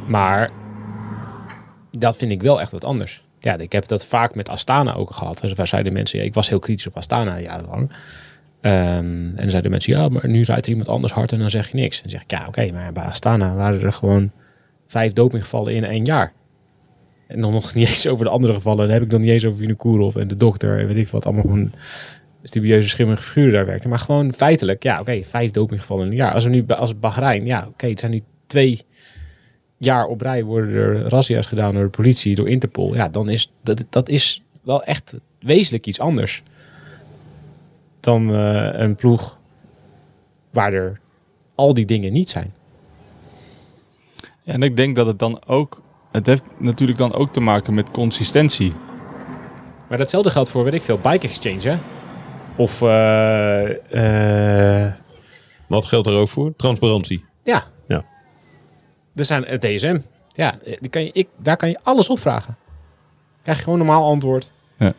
Maar 0.06 0.50
dat 1.90 2.16
vind 2.16 2.32
ik 2.32 2.42
wel 2.42 2.60
echt 2.60 2.72
wat 2.72 2.84
anders. 2.84 3.24
Ja, 3.38 3.58
ik 3.58 3.72
heb 3.72 3.88
dat 3.88 4.06
vaak 4.06 4.34
met 4.34 4.48
Astana 4.48 4.94
ook 4.94 5.14
gehad. 5.14 5.54
Waar 5.54 5.66
zeiden 5.66 5.92
mensen, 5.92 6.24
ik 6.24 6.34
was 6.34 6.48
heel 6.48 6.58
kritisch 6.58 6.86
op 6.86 6.96
Astana 6.96 7.40
jarenlang. 7.40 7.92
Ehm, 8.60 8.74
en 8.74 9.34
dan 9.34 9.50
zeiden 9.50 9.70
mensen, 9.70 9.92
ja, 9.92 10.08
maar 10.08 10.28
nu 10.28 10.42
rijdt 10.42 10.64
er 10.64 10.70
iemand 10.70 10.88
anders 10.88 11.12
hard 11.12 11.32
en 11.32 11.38
dan 11.38 11.50
zeg 11.50 11.70
je 11.70 11.76
niks. 11.76 12.00
Dan 12.02 12.10
zeg 12.10 12.22
ik, 12.22 12.30
ja, 12.30 12.46
oké, 12.46 12.72
maar 12.72 12.92
bij 12.92 13.04
Astana 13.04 13.54
waren 13.54 13.80
er 13.80 13.92
gewoon 13.92 14.30
vijf 14.86 15.12
dopinggevallen 15.12 15.74
in 15.74 15.84
één 15.84 16.04
jaar. 16.04 16.32
En 17.26 17.40
dan 17.40 17.52
nog 17.52 17.74
niet 17.74 17.88
eens 17.88 18.06
over 18.06 18.24
de 18.24 18.30
andere 18.30 18.54
gevallen. 18.54 18.84
Dan 18.84 18.94
heb 18.94 19.02
ik 19.02 19.10
nog 19.10 19.20
niet 19.20 19.30
eens 19.30 19.44
over 19.44 19.58
Vinokourov 19.58 20.16
en 20.16 20.28
de 20.28 20.36
dokter 20.36 20.78
en 20.78 20.86
weet 20.86 20.96
ik 20.96 21.08
wat. 21.08 21.24
Allemaal 21.24 21.42
gewoon 21.42 21.72
studieuze 22.42 22.88
schimmige 22.88 23.22
figuren 23.22 23.52
daar 23.52 23.66
werkten. 23.66 23.90
Maar 23.90 23.98
gewoon 23.98 24.32
feitelijk, 24.32 24.82
ja, 24.82 25.00
oké, 25.00 25.24
vijf 25.24 25.50
dopinggevallen 25.50 26.04
in 26.04 26.10
een 26.10 26.16
jaar. 26.16 26.34
Als 26.34 26.44
we 26.44 26.50
nu, 26.50 26.64
als 26.66 26.98
Bahrein, 26.98 27.46
ja, 27.46 27.66
oké, 27.68 27.86
het 27.86 27.98
zijn 27.98 28.12
nu 28.12 28.22
twee 28.46 28.80
jaar 29.76 30.06
op 30.06 30.20
rij 30.20 30.44
worden 30.44 30.74
er 30.74 31.08
razzia's 31.08 31.46
gedaan 31.46 31.74
door 31.74 31.84
de 31.84 31.90
politie, 31.90 32.34
door 32.34 32.48
Interpol. 32.48 32.94
Ja, 32.94 33.08
dan 33.08 33.28
is 33.28 33.52
dat, 33.62 33.84
dat 33.90 34.08
is 34.08 34.42
wel 34.62 34.82
echt 34.82 35.14
wezenlijk 35.38 35.86
iets 35.86 36.00
anders 36.00 36.42
dan 38.00 38.34
eh, 38.34 38.80
een 38.80 38.94
ploeg 38.94 39.38
waar 40.50 40.72
er 40.72 41.00
al 41.54 41.74
die 41.74 41.86
dingen 41.86 42.12
niet 42.12 42.28
zijn. 42.28 42.52
Ja, 44.42 44.52
en 44.52 44.62
ik 44.62 44.76
denk 44.76 44.96
dat 44.96 45.06
het 45.06 45.18
dan 45.18 45.40
ook... 45.46 45.80
Het 46.10 46.26
heeft 46.26 46.42
natuurlijk 46.58 46.98
dan 46.98 47.14
ook 47.14 47.32
te 47.32 47.40
maken 47.40 47.74
met 47.74 47.90
consistentie. 47.90 48.72
Maar 49.88 49.98
datzelfde 49.98 50.30
geldt 50.30 50.50
voor, 50.50 50.64
weet 50.64 50.74
ik 50.74 50.82
veel, 50.82 50.98
Bike 50.98 51.26
Exchange, 51.26 51.68
hè? 51.68 51.76
Of, 52.56 52.82
eh, 52.82 54.86
eh, 54.86 54.92
Wat 55.66 55.86
geldt 55.86 56.06
er 56.06 56.12
ook 56.14 56.28
voor? 56.28 56.56
Transparantie. 56.56 57.24
Ja. 57.42 57.64
Ja. 57.88 58.04
Er 59.14 59.24
zijn 59.24 59.44
het 59.44 59.60
DSM. 59.60 59.98
Ja, 60.34 60.58
eh, 60.64 60.76
die 60.80 60.90
kan 60.90 61.04
je, 61.04 61.10
ik, 61.12 61.28
daar 61.36 61.56
kan 61.56 61.68
je 61.68 61.78
alles 61.82 62.08
op 62.10 62.18
vragen. 62.20 62.56
Krijg 63.42 63.58
je 63.58 63.64
gewoon 63.64 63.80
een 63.80 63.86
normaal 63.86 64.10
antwoord. 64.10 64.52
Ja. 64.78 64.92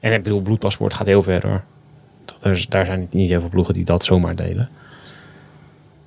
En 0.00 0.12
ik 0.12 0.22
bedoel, 0.22 0.40
bloedpaspoort 0.40 0.94
gaat 0.94 1.06
heel 1.06 1.22
ver 1.22 1.46
hoor. 1.48 1.64
Dus 2.40 2.66
daar 2.66 2.86
zijn 2.86 3.08
niet 3.10 3.28
heel 3.30 3.40
veel 3.40 3.48
ploegen 3.48 3.74
die 3.74 3.84
dat 3.84 4.04
zomaar 4.04 4.36
delen. 4.36 4.68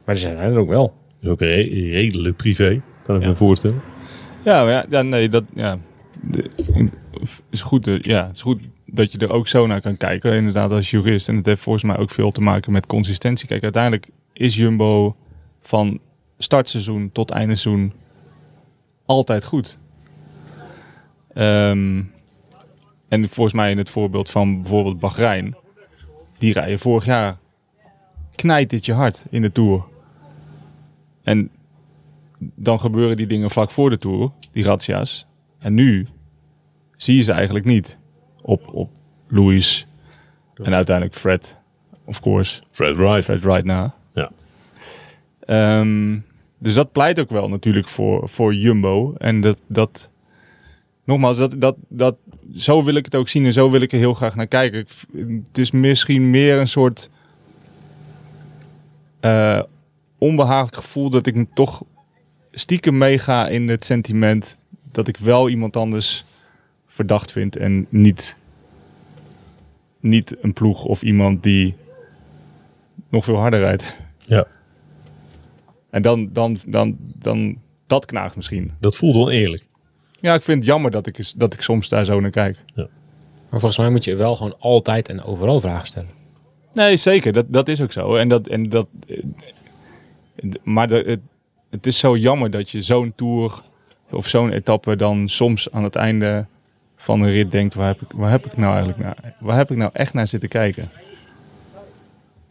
Maar 0.05 0.15
er 0.15 0.21
zijn 0.21 0.37
er 0.37 0.57
ook 0.57 0.69
wel. 0.69 0.93
Dat 1.07 1.23
is 1.23 1.29
ook 1.29 1.39
re- 1.39 1.89
redelijk 1.91 2.35
privé, 2.37 2.81
kan 3.03 3.15
ik 3.15 3.21
Ja. 3.21 3.27
me 3.27 3.35
voorstellen. 3.35 3.81
Ja, 4.43 4.63
maar 4.63 4.71
ja, 4.71 4.85
ja, 4.89 5.01
nee, 5.01 5.29
dat 5.29 5.43
ja, 5.53 5.77
de- 6.21 6.49
is 7.49 7.61
goed. 7.61 7.87
eh, 7.87 7.99
Ja, 7.99 8.27
het 8.27 8.35
is 8.35 8.41
goed 8.41 8.61
dat 8.91 9.11
je 9.11 9.17
er 9.17 9.31
ook 9.31 9.47
zo 9.47 9.67
naar 9.67 9.81
kan 9.81 9.97
kijken. 9.97 10.33
Inderdaad, 10.33 10.71
als 10.71 10.89
jurist. 10.89 11.29
En 11.29 11.35
het 11.35 11.45
heeft 11.45 11.61
volgens 11.61 11.83
mij 11.83 11.97
ook 11.97 12.09
veel 12.09 12.31
te 12.31 12.41
maken 12.41 12.71
met 12.71 12.85
consistentie. 12.85 13.47
Kijk, 13.47 13.63
uiteindelijk 13.63 14.07
is 14.33 14.55
Jumbo 14.55 15.15
van 15.61 15.99
startseizoen 16.37 17.11
tot 17.11 17.31
eindseizoen 17.31 17.93
altijd 19.05 19.43
goed. 19.43 19.77
Ehm, 21.33 22.03
en 23.07 23.29
volgens 23.29 23.55
mij 23.55 23.71
in 23.71 23.77
het 23.77 23.89
voorbeeld 23.89 24.29
van 24.29 24.61
bijvoorbeeld 24.61 24.99
Bahrein. 24.99 25.55
Die 26.37 26.53
rijden 26.53 26.79
vorig 26.79 27.05
jaar 27.05 27.37
knijt 28.35 28.69
dit 28.69 28.85
je 28.85 28.93
hard 28.93 29.25
in 29.29 29.41
de 29.41 29.51
Tour. 29.51 29.83
En 31.23 31.51
dan 32.39 32.79
gebeuren 32.79 33.17
die 33.17 33.27
dingen 33.27 33.49
vlak 33.49 33.71
voor 33.71 33.89
de 33.89 33.97
Tour, 33.97 34.31
die 34.51 34.63
razzia's. 34.63 35.27
En 35.59 35.73
nu 35.73 36.07
zie 36.97 37.15
je 37.15 37.23
ze 37.23 37.31
eigenlijk 37.31 37.65
niet 37.65 37.98
op, 38.49 38.73
op 38.73 38.89
Louis 39.27 39.87
en 40.53 40.73
uiteindelijk 40.73 41.15
Fred, 41.15 41.55
of 42.05 42.19
course. 42.19 42.61
Fred 42.71 42.95
Wright. 42.95 43.23
Fred 43.23 43.43
right 43.43 43.63
na. 43.63 43.93
Ja. 44.13 44.31
Ehm, 45.39 46.19
dus 46.57 46.73
dat 46.73 46.91
pleit 46.91 47.19
ook 47.19 47.29
wel 47.29 47.49
natuurlijk 47.49 47.87
voor, 47.87 48.29
voor 48.29 48.53
Jumbo. 48.53 49.13
En 49.17 49.41
dat, 49.41 49.61
dat 49.67 50.11
nogmaals, 51.03 51.37
dat, 51.37 51.55
dat, 51.57 51.75
dat, 51.87 52.15
zo 52.55 52.83
wil 52.83 52.95
ik 52.95 53.05
het 53.05 53.15
ook 53.15 53.29
zien 53.29 53.45
en 53.45 53.53
zo 53.53 53.69
wil 53.69 53.81
ik 53.81 53.91
er 53.91 53.97
heel 53.97 54.13
graag 54.13 54.35
naar 54.35 54.47
kijken. 54.47 54.79
Ik 54.79 54.89
Het 55.47 55.57
is 55.57 55.71
misschien 55.71 56.29
meer 56.29 56.57
een 56.57 56.67
soort 56.67 57.09
onbehagelijk 60.17 60.75
gevoel 60.75 61.09
dat 61.09 61.25
ik 61.25 61.35
me 61.35 61.47
toch 61.53 61.83
stiekem 62.51 62.97
meega 62.97 63.47
in 63.47 63.69
het 63.69 63.85
sentiment 63.85 64.59
dat 64.91 65.07
ik 65.07 65.17
wel 65.17 65.49
iemand 65.49 65.77
anders 65.77 66.25
verdacht 66.89 67.31
vind 67.31 67.55
en 67.55 67.85
niet, 67.89 68.35
niet 69.99 70.35
een 70.41 70.53
ploeg 70.53 70.85
of 70.85 71.01
iemand 71.01 71.43
die 71.43 71.75
nog 73.09 73.23
veel 73.23 73.37
harder 73.37 73.59
rijdt. 73.59 73.95
Ja. 74.17 74.47
En 75.89 76.01
dan, 76.01 76.29
dan, 76.33 76.57
dan, 76.65 76.97
dan 76.99 77.57
dat 77.87 78.05
knaagt 78.05 78.35
misschien. 78.35 78.71
Dat 78.79 78.97
voelt 78.97 79.15
oneerlijk. 79.15 79.67
Ja, 80.21 80.33
ik 80.33 80.41
vind 80.41 80.57
het 80.57 80.67
jammer 80.67 80.91
dat 80.91 81.07
ik, 81.07 81.31
dat 81.35 81.53
ik 81.53 81.61
soms 81.61 81.89
daar 81.89 82.05
zo 82.05 82.19
naar 82.19 82.29
kijk. 82.29 82.57
Maar 83.49 83.59
volgens 83.59 83.77
mij 83.77 83.89
moet 83.89 84.03
je 84.03 84.15
wel 84.15 84.35
gewoon 84.35 84.59
altijd 84.59 85.09
en 85.09 85.23
overal 85.23 85.59
vragen 85.59 85.87
stellen. 85.87 86.09
Nee, 86.73 86.97
zeker. 86.97 87.33
Dat, 87.33 87.45
dat 87.47 87.67
is 87.67 87.81
ook 87.81 87.91
zo. 87.91 88.15
En 88.15 88.27
dat, 88.27 88.47
en 88.47 88.63
dat, 88.63 88.89
maar 90.63 90.87
de, 90.87 91.03
het, 91.05 91.19
het 91.69 91.85
is 91.87 91.97
zo 91.97 92.17
jammer 92.17 92.51
dat 92.51 92.69
je 92.69 92.81
zo'n 92.81 93.13
tour 93.15 93.61
of 94.09 94.27
zo'n 94.27 94.51
etappe 94.51 94.95
dan 94.95 95.29
soms 95.29 95.71
aan 95.71 95.83
het 95.83 95.95
einde 95.95 96.45
van 97.01 97.21
een 97.21 97.29
rit 97.29 97.51
denkt: 97.51 97.73
waar 97.73 97.87
heb 97.87 98.01
ik, 98.01 98.07
waar 98.15 98.29
heb 98.29 98.45
ik 98.45 98.57
nou 98.57 98.73
eigenlijk 98.75 99.03
naar? 99.03 99.33
Waar 99.39 99.57
heb 99.57 99.71
ik 99.71 99.77
nou 99.77 99.89
echt 99.93 100.13
naar 100.13 100.27
zitten 100.27 100.49
kijken? 100.49 100.89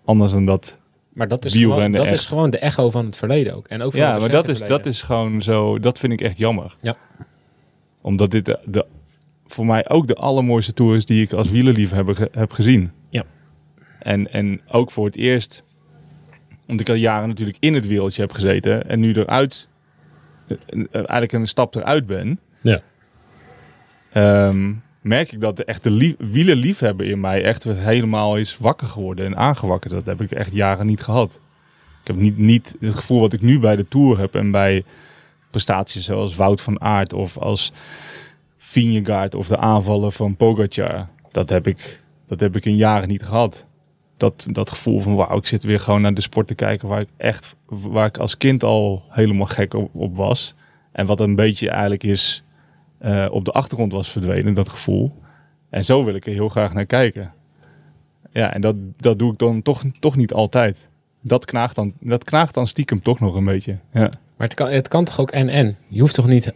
Anders 0.04 0.32
dan 0.32 0.44
dat. 0.46 0.78
Maar 1.12 1.28
dat 1.28 1.44
is, 1.44 1.52
gewoon, 1.74 1.92
dat 1.92 2.06
is 2.06 2.26
gewoon 2.26 2.50
de 2.50 2.58
echo 2.58 2.90
van 2.90 3.04
het 3.06 3.16
verleden 3.16 3.54
ook. 3.54 3.68
En 3.68 3.82
ook 3.82 3.90
van 3.92 4.00
Ja, 4.00 4.18
maar 4.18 4.30
dat 4.30 4.48
is, 4.48 4.58
verleden. 4.58 4.76
dat 4.76 4.86
is 4.86 5.02
gewoon 5.02 5.42
zo. 5.42 5.78
Dat 5.78 5.98
vind 5.98 6.12
ik 6.12 6.20
echt 6.20 6.38
jammer. 6.38 6.74
Ja. 6.80 6.96
Omdat 8.00 8.30
dit 8.30 8.44
de, 8.46 8.58
de, 8.64 8.86
voor 9.46 9.66
mij 9.66 9.88
ook 9.88 10.06
de 10.06 10.14
allermooiste 10.14 10.72
tour 10.72 10.96
is 10.96 11.06
die 11.06 11.22
ik 11.22 11.32
als 11.32 11.50
wielerliefhebber 11.50 12.14
ge- 12.14 12.28
heb 12.32 12.52
gezien. 12.52 12.90
Ja. 13.08 13.24
En, 13.98 14.32
en 14.32 14.60
ook 14.68 14.90
voor 14.90 15.06
het 15.06 15.16
eerst, 15.16 15.62
omdat 16.66 16.80
ik 16.80 16.94
al 16.94 17.00
jaren 17.00 17.28
natuurlijk 17.28 17.56
in 17.60 17.74
het 17.74 17.86
wereldje 17.86 18.20
heb 18.22 18.32
gezeten 18.32 18.88
en 18.88 19.00
nu 19.00 19.12
eruit, 19.14 19.68
eh, 20.48 20.56
eh, 20.70 20.84
eigenlijk 20.92 21.32
een 21.32 21.48
stap 21.48 21.74
eruit 21.74 22.06
ben, 22.06 22.40
Ja. 22.62 22.80
Ehm, 24.22 24.72
merk 25.00 25.32
ik 25.32 25.40
dat 25.40 25.56
de 25.56 25.64
echte 25.64 25.90
lief, 25.90 26.14
wielerliefhebber 26.18 27.06
in 27.06 27.20
mij 27.20 27.42
echt 27.42 27.64
helemaal 27.64 28.36
is 28.36 28.58
wakker 28.58 28.86
geworden 28.86 29.26
en 29.26 29.36
aangewakkerd. 29.36 29.92
Dat 29.92 30.06
heb 30.06 30.20
ik 30.20 30.30
echt 30.30 30.52
jaren 30.52 30.86
niet 30.86 31.02
gehad. 31.02 31.40
Ik 32.00 32.06
heb 32.06 32.16
niet, 32.16 32.38
niet 32.38 32.76
het 32.80 32.94
gevoel 32.94 33.20
wat 33.20 33.32
ik 33.32 33.40
nu 33.40 33.58
bij 33.58 33.76
de 33.76 33.88
Tour 33.88 34.18
heb 34.18 34.34
en 34.34 34.50
bij 34.50 34.84
prestaties 35.50 36.04
zoals 36.04 36.36
Wout 36.36 36.60
van 36.60 36.80
Aert 36.80 37.12
of 37.12 37.38
als 37.38 37.72
Vingegaard 38.58 39.34
of 39.34 39.46
de 39.48 39.56
aanvallen 39.56 40.12
van 40.12 40.36
Pogacar. 40.36 41.08
Dat 41.30 41.48
heb 41.48 41.66
ik, 41.66 42.02
dat 42.26 42.40
heb 42.40 42.56
ik 42.56 42.64
in 42.64 42.76
jaren 42.76 43.08
niet 43.08 43.22
gehad. 43.22 43.66
Dat, 44.16 44.46
dat 44.50 44.70
gevoel 44.70 45.00
van 45.00 45.14
wauw, 45.14 45.36
ik 45.36 45.46
zit 45.46 45.62
weer 45.62 45.80
gewoon 45.80 46.00
naar 46.00 46.14
de 46.14 46.20
sport 46.20 46.46
te 46.46 46.54
kijken 46.54 46.88
waar 46.88 47.00
ik 47.00 47.08
echt, 47.16 47.56
waar 47.66 48.06
ik 48.06 48.18
als 48.18 48.36
kind 48.36 48.64
al 48.64 49.02
helemaal 49.08 49.46
gek 49.46 49.74
op 49.74 50.16
was. 50.16 50.54
En 50.92 51.06
wat 51.06 51.20
een 51.20 51.34
beetje 51.34 51.70
eigenlijk 51.70 52.04
is 52.04 52.42
eh, 52.98 53.26
op 53.30 53.44
de 53.44 53.52
achtergrond 53.52 53.92
was 53.92 54.08
verdwenen, 54.08 54.54
dat 54.54 54.68
gevoel. 54.68 55.12
En 55.70 55.84
zo 55.84 56.04
wil 56.04 56.14
ik 56.14 56.26
er 56.26 56.32
heel 56.32 56.48
graag 56.48 56.72
naar 56.72 56.86
kijken. 56.86 57.32
Ja, 58.32 58.54
en 58.54 58.60
dat, 58.60 58.76
dat 58.96 59.18
doe 59.18 59.32
ik 59.32 59.38
dan 59.38 59.62
toch, 59.62 59.82
toch 60.00 60.16
niet 60.16 60.32
altijd. 60.32 60.88
Dat 61.22 61.44
knaagt, 61.44 61.74
dan, 61.74 61.92
dat 62.00 62.24
knaagt 62.24 62.54
dan 62.54 62.66
stiekem 62.66 63.02
toch 63.02 63.20
nog 63.20 63.34
een 63.34 63.44
beetje. 63.44 63.78
Ja. 63.92 64.10
Maar 64.36 64.46
het 64.46 64.54
kan, 64.54 64.70
het 64.70 64.88
kan 64.88 65.04
toch 65.04 65.20
ook 65.20 65.30
en-en? 65.30 65.76
Je 65.88 66.00
hoeft 66.00 66.14
toch 66.14 66.26
niet 66.26 66.54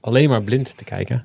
alleen 0.00 0.28
maar 0.28 0.42
blind 0.42 0.76
te 0.76 0.84
kijken? 0.84 1.24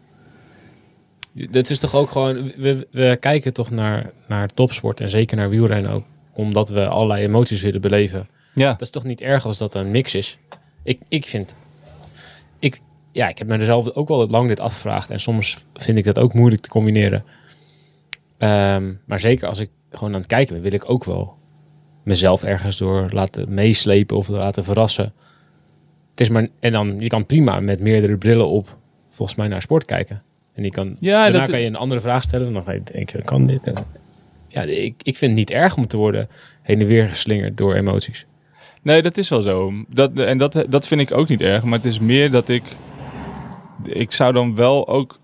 Het 1.51 1.69
is 1.69 1.79
toch 1.79 1.95
ook 1.95 2.09
gewoon... 2.09 2.51
We, 2.57 2.87
we 2.91 3.17
kijken 3.19 3.53
toch 3.53 3.69
naar, 3.69 4.11
naar 4.27 4.47
topsport 4.47 4.99
en 4.99 5.09
zeker 5.09 5.37
naar 5.37 5.49
wielrennen 5.49 5.91
ook. 5.91 6.05
Omdat 6.33 6.69
we 6.69 6.87
allerlei 6.87 7.23
emoties 7.23 7.61
willen 7.61 7.81
beleven. 7.81 8.27
ja. 8.53 8.71
Dat 8.71 8.81
is 8.81 8.89
toch 8.89 9.03
niet 9.03 9.21
erg 9.21 9.45
als 9.45 9.57
dat 9.57 9.75
een 9.75 9.91
mix 9.91 10.15
is? 10.15 10.37
Ik, 10.83 10.99
ik 11.07 11.25
vind... 11.25 11.55
Ik, 13.17 13.23
ja, 13.23 13.29
ik 13.29 13.37
heb 13.37 13.47
mezelf 13.47 13.89
ook 13.93 14.07
wel 14.07 14.27
lang 14.27 14.47
dit 14.47 14.59
afgevraagd. 14.59 15.09
En 15.09 15.19
soms 15.19 15.65
vind 15.73 15.97
ik 15.97 16.03
dat 16.03 16.19
ook 16.19 16.33
moeilijk 16.33 16.61
te 16.61 16.69
combineren. 16.69 17.23
Ehm, 18.37 18.93
maar 19.05 19.19
zeker 19.19 19.47
als 19.47 19.59
ik 19.59 19.69
gewoon 19.89 20.13
aan 20.13 20.19
het 20.19 20.27
kijken 20.29 20.53
ben, 20.53 20.63
wil 20.63 20.73
ik 20.73 20.89
ook 20.89 21.03
wel 21.03 21.35
mezelf 22.03 22.43
ergens 22.43 22.77
door 22.77 23.09
laten 23.11 23.53
meeslepen 23.53 24.17
of 24.17 24.27
laten 24.27 24.63
verrassen. 24.63 25.13
Het 26.11 26.21
is 26.21 26.29
maar, 26.29 26.47
en 26.59 26.71
dan, 26.71 26.95
je 26.99 27.07
kan 27.07 27.25
prima 27.25 27.59
met 27.59 27.79
meerdere 27.79 28.17
brillen 28.17 28.47
op, 28.47 28.77
volgens 29.09 29.37
mij, 29.37 29.47
naar 29.47 29.61
sport 29.61 29.85
kijken. 29.85 30.21
En 30.53 30.61
die 30.63 30.71
kan, 30.71 30.95
Ja, 30.99 31.21
daarna 31.23 31.39
dat- 31.39 31.49
kan 31.49 31.59
je 31.59 31.67
een 31.67 31.75
andere 31.75 32.01
vraag 32.01 32.23
stellen. 32.23 32.47
En 32.47 32.53
dan 32.53 32.73
je 32.73 32.81
denken, 32.93 33.23
kan 33.23 33.45
dit? 33.47 33.61
Ja, 34.47 34.61
ik, 34.61 34.93
ik 35.03 35.17
vind 35.17 35.31
het 35.31 35.39
niet 35.39 35.51
erg 35.51 35.77
om 35.77 35.87
te 35.87 35.97
worden 35.97 36.29
heen 36.61 36.79
en 36.81 36.87
weer 36.87 37.09
geslingerd 37.09 37.57
door 37.57 37.75
emoties. 37.75 38.25
Nee, 38.81 39.01
dat 39.01 39.17
is 39.17 39.29
wel 39.29 39.41
zo. 39.41 39.73
Dat, 39.89 40.13
en 40.13 40.37
dat, 40.37 40.65
dat 40.69 40.87
vind 40.87 41.01
ik 41.01 41.11
ook 41.11 41.27
niet 41.27 41.41
erg. 41.41 41.63
Maar 41.63 41.77
het 41.77 41.85
is 41.87 41.99
meer 41.99 42.31
dat 42.31 42.49
ik... 42.49 42.63
Ik 43.83 44.11
zou 44.11 44.33
dan 44.33 44.55
wel 44.55 44.87
ook... 44.87 45.19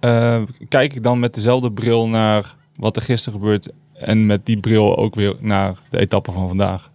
eh, 0.00 0.42
kijk 0.68 0.94
ik 0.94 1.02
dan 1.02 1.18
met 1.20 1.34
dezelfde 1.34 1.72
bril 1.72 2.08
naar 2.08 2.56
wat 2.76 2.96
er 2.96 3.02
gisteren 3.02 3.38
gebeurt... 3.40 3.68
en 3.92 4.26
met 4.26 4.46
die 4.46 4.60
bril 4.60 4.96
ook 4.96 5.14
weer 5.14 5.36
naar 5.40 5.78
de 5.90 5.98
etappe 5.98 6.32
van 6.32 6.48
vandaag. 6.48 6.90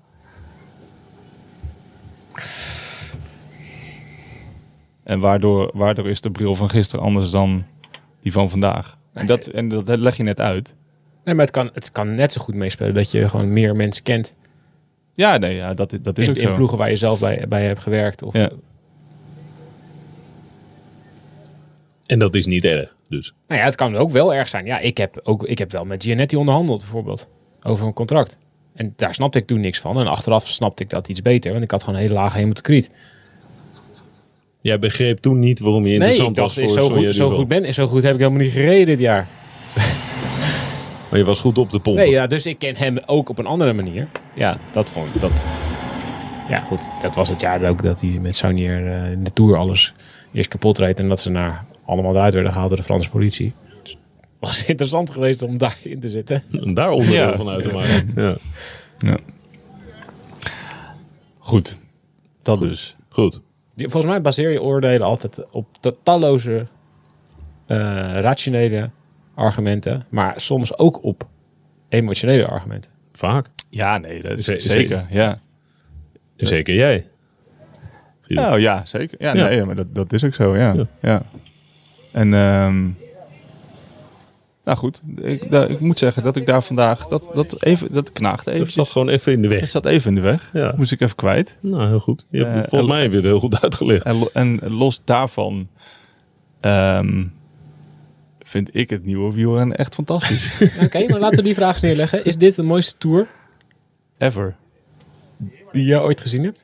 En 5.04 5.20
waardoor, 5.20 5.72
waardoor 5.74 6.10
is 6.10 6.22
de 6.22 6.32
bril 6.32 6.56
van 6.56 6.70
gisteren 6.70 7.06
anders 7.06 7.30
dan 7.30 7.64
die 8.22 8.32
van 8.32 8.50
vandaag? 8.50 8.98
En 9.14 9.26
dat, 9.26 9.46
en 9.48 9.68
dat 9.70 9.88
leg 9.88 10.18
je 10.18 10.24
net 10.24 10.40
uit. 10.40 10.76
Nee, 11.24 11.36
maar 11.36 11.46
het 11.46 11.54
kan, 11.54 11.70
het 11.74 11.92
kan 11.92 12.16
net 12.16 12.32
zo 12.34 12.42
goed 12.42 12.56
meespelen 12.56 12.94
dat 12.94 13.12
je 13.12 13.30
gewoon 13.30 13.54
meer 13.54 13.76
mensen 13.76 14.04
kent. 14.04 14.36
Ja, 15.14 15.38
nee, 15.38 15.56
ja, 15.56 15.74
dat, 15.74 15.98
dat 16.02 16.18
is 16.18 16.26
In, 16.26 16.32
ook 16.32 16.38
in 16.38 16.48
zo. 16.48 16.54
ploegen 16.56 16.78
waar 16.78 16.90
je 16.90 16.96
zelf 16.98 17.20
bij, 17.20 17.46
bij 17.50 17.66
hebt 17.66 17.80
gewerkt. 17.80 18.24
Of, 18.24 18.34
Ja. 18.34 18.50
En 22.06 22.20
dat 22.20 22.36
is 22.36 22.46
niet 22.46 22.66
erg, 22.66 22.96
dus. 23.10 23.34
Nou 23.48 23.60
ja, 23.60 23.66
het 23.66 23.76
kan 23.76 23.96
ook 23.96 24.10
wel 24.10 24.34
erg 24.34 24.50
zijn. 24.50 24.66
Ja, 24.66 24.80
ik 24.80 24.98
heb, 24.98 25.20
ook, 25.24 25.44
ik 25.44 25.58
heb 25.58 25.72
wel 25.72 25.86
met 25.86 26.04
Gianetti 26.04 26.36
onderhandeld 26.36 26.80
bijvoorbeeld. 26.80 27.28
Over 27.62 27.88
een 27.88 27.94
contract. 27.94 28.38
En 28.76 28.94
daar 28.96 29.14
snapte 29.14 29.40
ik 29.40 29.46
toen 29.46 29.60
niks 29.60 29.80
van. 29.80 30.00
En 30.00 30.08
achteraf 30.08 30.48
snapte 30.48 30.84
ik 30.84 30.90
dat 30.90 31.08
iets 31.08 31.22
beter. 31.22 31.52
Want 31.52 31.64
ik 31.64 31.72
had 31.72 31.84
gewoon 31.84 31.96
een 31.96 32.06
hele 32.06 32.20
lage 32.20 32.38
hemotocriet. 32.38 32.90
Jij 34.62 34.80
begreep 34.80 35.18
toen 35.18 35.40
niet 35.40 35.60
waarom 35.60 35.86
je 35.86 35.98
Nee, 35.98 35.98
interessant 35.98 36.36
dacht, 36.36 36.56
was 36.56 36.64
voor 36.64 36.84
zo, 36.84 36.90
goed, 36.90 37.04
zo, 37.04 37.24
Duval. 37.24 37.38
goed 37.38 37.48
ben, 37.48 37.74
zo 37.74 37.88
goed 37.88 38.04
heb 38.04 38.14
ik 38.14 38.20
helemaal 38.20 38.42
niet 38.42 38.52
gereden 38.52 38.86
dit 38.86 39.00
jaar. 39.00 39.28
Maar 41.10 41.20
je 41.20 41.26
was 41.26 41.40
goed 41.40 41.58
op 41.58 41.72
de 41.72 41.80
pompen. 41.80 42.04
Nee, 42.04 42.12
ja, 42.12 42.28
dus 42.28 42.46
ik 42.46 42.60
ken 42.60 42.76
hem 42.76 42.98
ook 43.06 43.30
op 43.30 43.38
een 43.38 43.46
andere 43.46 43.74
manier. 43.74 44.08
Ja, 44.34 44.58
dat 44.72 44.90
vond 44.90 45.16
ik... 45.16 45.22
Dat, 45.22 45.52
ja, 46.50 46.60
goed. 46.60 46.90
Dat 47.02 47.16
was 47.16 47.30
het 47.30 47.42
jaar 47.42 47.70
ook 47.70 47.82
dat 47.82 48.02
hij 48.02 48.10
met 48.10 48.36
Saunier 48.36 48.88
eh, 48.88 49.12
in 49.12 49.24
de 49.24 49.34
Tour 49.34 49.58
alles 49.58 49.94
eerst 50.34 50.50
kapot 50.50 50.78
reed. 50.78 51.00
En 51.00 51.10
dat 51.10 51.20
ze 51.20 51.30
naar, 51.30 51.66
allemaal 51.86 52.16
eruit 52.16 52.34
werden 52.34 52.52
gehaald 52.52 52.70
door 52.70 52.80
de 52.80 52.86
Franse 52.86 53.10
politie. 53.10 53.54
Dus 53.84 53.92
het 53.92 53.98
was 54.40 54.66
interessant 54.66 55.10
geweest 55.10 55.42
om 55.42 55.58
daarin 55.58 56.00
te 56.00 56.10
zitten. 56.10 56.44
En 56.52 56.74
daar 56.74 56.90
onderdeel 56.90 57.16
Ja. 57.30 57.38
van 57.38 57.50
uit 57.50 57.62
te 57.62 57.74
maken. 57.74 58.12
Ja. 58.24 58.38
Ja. 58.98 59.18
Goed. 61.38 61.78
Dat 62.42 62.60
dus. 62.60 62.96
Goed. 63.10 63.42
Volgens 63.78 64.06
mij 64.06 64.22
baseer 64.22 64.52
je 64.52 64.62
oordelen 64.62 65.08
altijd 65.08 65.52
op 65.52 65.68
de 65.80 65.96
talloze 66.04 66.68
eh, 67.66 67.78
rationele 68.20 68.90
argumenten, 69.34 70.06
maar 70.10 70.34
soms 70.42 70.78
ook 70.78 71.04
op 71.04 71.28
emotionele 71.90 72.48
argumenten. 72.48 72.92
Vaak. 73.14 73.48
Ja, 73.70 73.98
nee, 73.98 74.22
dat 74.22 74.40
is 74.40 74.46
Ze- 74.46 74.60
zeker. 74.60 75.06
Ja. 75.10 75.40
Zeker 76.38 76.76
jij. 76.76 77.08
Oh, 78.28 78.60
ja, 78.60 78.86
zeker. 78.86 79.18
Ja, 79.22 79.34
Ja. 79.36 79.48
nee, 79.48 79.64
maar 79.64 79.76
dat, 79.76 79.96
dat 79.96 80.14
is 80.14 80.24
ook 80.24 80.34
zo, 80.34 80.58
ja. 80.58 80.74
Ja. 80.74 80.86
ja. 81.02 81.22
En, 82.16 82.34
ehm, 82.34 82.84
nou 84.64 84.78
goed, 84.78 85.02
ik, 85.22 85.52
da- 85.52 85.66
ik 85.66 85.80
moet 85.80 86.00
zeggen 86.00 86.24
dat 86.24 86.36
ik 86.36 86.46
daar 86.46 86.64
vandaag, 86.64 87.08
dat, 87.08 87.24
dat, 87.34 87.64
even, 87.64 87.92
dat 87.94 88.12
knaagde 88.12 88.52
Dat 88.52 88.60
even. 88.60 88.72
zat 88.72 88.90
gewoon 88.90 89.10
even 89.10 89.32
in 89.32 89.42
de 89.42 89.48
Het 89.48 89.60
weg. 89.60 89.70
zat 89.70 89.86
even 89.86 90.10
in 90.10 90.16
de 90.16 90.22
weg. 90.22 90.50
Ja. 90.54 90.74
Moest 90.78 90.92
ik 90.92 91.02
even 91.02 91.16
kwijt. 91.16 91.58
Nou, 91.60 91.88
heel 91.88 92.00
goed. 92.00 92.26
Je 92.30 92.38
hebt, 92.44 92.50
Eh, 92.56 92.62
volgens 92.62 92.82
en- 92.82 92.88
mij 92.88 93.02
heb 93.02 93.10
je 93.12 93.16
het 93.18 93.26
heel 93.26 93.40
goed 93.40 93.62
uitgelegd. 93.62 94.06
En, 94.06 94.28
en 94.34 94.72
los 94.72 95.02
daarvan 95.04 95.68
ehm, 96.60 97.24
vind 98.40 98.76
ik 98.76 98.90
het 98.90 99.06
nieuwe 99.06 99.34
wielrennen 99.34 99.78
echt 99.78 99.94
fantastisch. 99.94 100.62
Oké, 100.86 101.06
maar 101.08 101.20
laten 101.20 101.38
we 101.38 101.44
die 101.44 101.54
vraag 101.56 101.72
eens 101.74 101.82
neerleggen. 101.82 102.26
Is 102.26 102.38
dit 102.38 102.56
de 102.56 102.64
mooiste 102.64 102.98
tour 102.98 103.28
Ever. 104.18 104.56
die 105.72 105.86
je 105.86 106.02
ooit 106.02 106.22
gezien 106.22 106.44
hebt? 106.44 106.64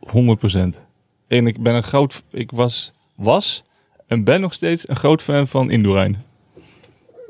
100%. 0.00 0.86
En 1.26 1.46
ik 1.46 1.62
ben 1.62 1.74
een 1.74 1.82
groot, 1.82 2.22
ik 2.30 2.50
was, 2.50 2.92
was 3.14 3.62
en 4.08 4.24
ben 4.24 4.40
nog 4.40 4.52
steeds 4.52 4.88
een 4.88 4.96
groot 4.96 5.22
fan 5.22 5.46
van 5.46 5.70
Indurain. 5.70 6.16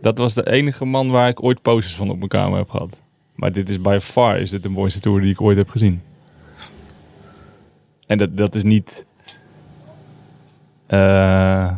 Dat 0.01 0.19
was 0.19 0.35
de 0.35 0.51
enige 0.51 0.85
man 0.85 1.11
waar 1.11 1.29
ik 1.29 1.43
ooit 1.43 1.63
posters 1.63 1.97
van 1.97 2.11
op 2.11 2.17
mijn 2.17 2.29
kamer 2.29 2.59
heb 2.59 2.71
gehad. 2.71 3.03
Maar 3.35 3.53
dit 3.53 3.69
is 3.69 3.81
by 3.81 3.99
far 4.03 4.39
is 4.39 4.51
dit 4.51 4.63
de 4.63 4.69
mooiste 4.69 5.01
tour 5.01 5.21
die 5.21 5.31
ik 5.31 5.41
ooit 5.41 5.57
heb 5.57 5.69
gezien. 5.69 6.03
En 8.07 8.19
dat, 8.19 8.37
dat 8.37 8.55
is 8.55 8.63
niet. 8.63 9.07
eh, 10.87 11.73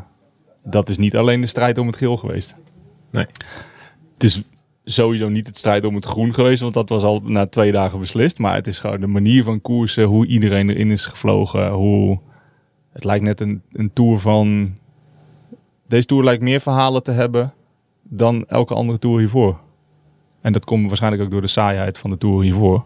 dat 0.64 0.88
is 0.88 0.98
niet 0.98 1.16
alleen 1.16 1.40
de 1.40 1.46
strijd 1.46 1.78
om 1.78 1.86
het 1.86 1.96
geel 1.96 2.16
geweest. 2.16 2.56
Nee. 3.10 3.26
Het 4.14 4.24
is 4.24 4.42
sowieso 4.84 5.28
niet 5.28 5.46
het 5.46 5.58
strijd 5.58 5.84
om 5.84 5.94
het 5.94 6.04
groen 6.04 6.34
geweest, 6.34 6.60
want 6.62 6.74
dat 6.74 6.88
was 6.88 7.02
al 7.02 7.20
na 7.24 7.46
twee 7.46 7.72
dagen 7.72 7.98
beslist. 7.98 8.38
Maar 8.38 8.54
het 8.54 8.66
is 8.66 8.78
gewoon 8.78 9.00
de 9.00 9.06
manier 9.06 9.44
van 9.44 9.60
koersen, 9.60 10.04
hoe 10.04 10.26
iedereen 10.26 10.70
erin 10.70 10.90
is 10.90 11.06
gevlogen. 11.06 11.70
Hoe... 11.70 12.18
Het 12.92 13.04
lijkt 13.04 13.24
net 13.24 13.40
een, 13.40 13.62
een 13.72 13.92
tour 13.92 14.18
van. 14.18 14.74
Deze 15.90 16.06
tour 16.06 16.24
lijkt 16.24 16.42
meer 16.42 16.60
verhalen 16.60 17.02
te 17.02 17.10
hebben 17.10 17.52
dan 18.02 18.44
elke 18.48 18.74
andere 18.74 18.98
tour 18.98 19.18
hiervoor. 19.18 19.60
En 20.40 20.52
dat 20.52 20.64
komt 20.64 20.86
waarschijnlijk 20.86 21.22
ook 21.22 21.30
door 21.30 21.40
de 21.40 21.46
saaiheid 21.46 21.98
van 21.98 22.10
de 22.10 22.18
tour 22.18 22.42
hiervoor. 22.42 22.84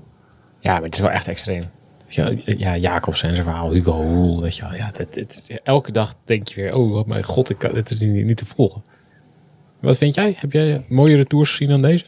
Ja, 0.60 0.72
maar 0.72 0.82
het 0.82 0.94
is 0.94 1.00
wel 1.00 1.10
echt 1.10 1.28
extreem. 1.28 1.62
Ja, 2.08 2.30
ja 2.44 2.76
Jacobsen 2.76 3.28
en 3.28 3.34
zijn 3.34 3.46
verhaal, 3.46 3.70
Hugo 3.72 4.40
weet 4.40 4.56
je 4.56 4.62
wel. 4.62 4.74
Ja, 4.74 4.90
dit, 4.90 5.14
dit, 5.14 5.60
elke 5.62 5.92
dag 5.92 6.14
denk 6.24 6.48
je 6.48 6.54
weer, 6.62 6.74
oh 6.74 7.06
mijn 7.06 7.24
god, 7.24 7.50
ik 7.50 7.58
kan, 7.58 7.72
dit 7.74 7.90
is 7.90 8.00
niet, 8.00 8.24
niet 8.24 8.36
te 8.36 8.46
volgen. 8.46 8.82
Wat 9.80 9.96
vind 9.96 10.14
jij? 10.14 10.34
Heb 10.36 10.52
jij 10.52 10.84
mooiere 10.88 11.24
tours 11.24 11.50
gezien 11.50 11.68
dan 11.68 11.82
deze? 11.82 12.04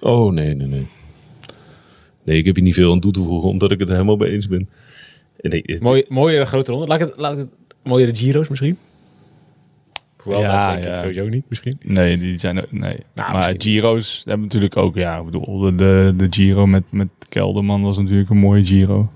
Oh, 0.00 0.32
nee, 0.32 0.54
nee, 0.54 0.66
nee. 0.66 0.86
Nee, 2.24 2.38
ik 2.38 2.44
heb 2.44 2.54
hier 2.54 2.64
niet 2.64 2.74
veel 2.74 2.92
aan 2.92 3.00
toe 3.00 3.12
te 3.12 3.22
voegen, 3.22 3.48
omdat 3.48 3.70
ik 3.70 3.78
het 3.78 3.88
er 3.88 3.94
helemaal 3.94 4.16
mee 4.16 4.30
eens 4.32 4.48
ben. 4.48 4.68
En 5.40 5.50
nee, 5.50 5.62
het- 5.66 5.80
Mooi, 5.82 6.04
mooiere 6.08 6.44
grote 6.46 6.70
ronde. 6.70 6.86
Laat 6.86 7.00
ik 7.00 7.06
het, 7.06 7.16
laat 7.16 7.32
ik 7.32 7.38
het 7.38 7.54
mooiere 7.82 8.14
Giro's 8.16 8.48
misschien? 8.48 8.78
Ja, 10.30 10.66
dat 10.66 10.72
denk 10.74 10.84
ik 10.84 10.90
ja. 10.90 10.98
sowieso 10.98 11.28
niet 11.28 11.44
misschien. 11.48 11.80
Nee, 11.84 12.18
die 12.18 12.38
zijn 12.38 12.58
ook- 12.58 12.72
nee. 12.72 12.96
Nou, 13.14 13.32
maar. 13.32 13.54
Giro's 13.58 14.22
hebben 14.24 14.44
natuurlijk 14.44 14.76
ook, 14.76 14.94
ja, 14.96 15.18
ik 15.18 15.24
bedoel, 15.24 15.58
de, 15.58 15.74
de, 15.74 16.14
de 16.16 16.26
Giro 16.30 16.66
met, 16.66 16.82
met 16.90 17.08
Kelderman 17.28 17.82
was 17.82 17.98
natuurlijk 17.98 18.30
een 18.30 18.36
mooie 18.38 18.64
Giro. 18.64 19.10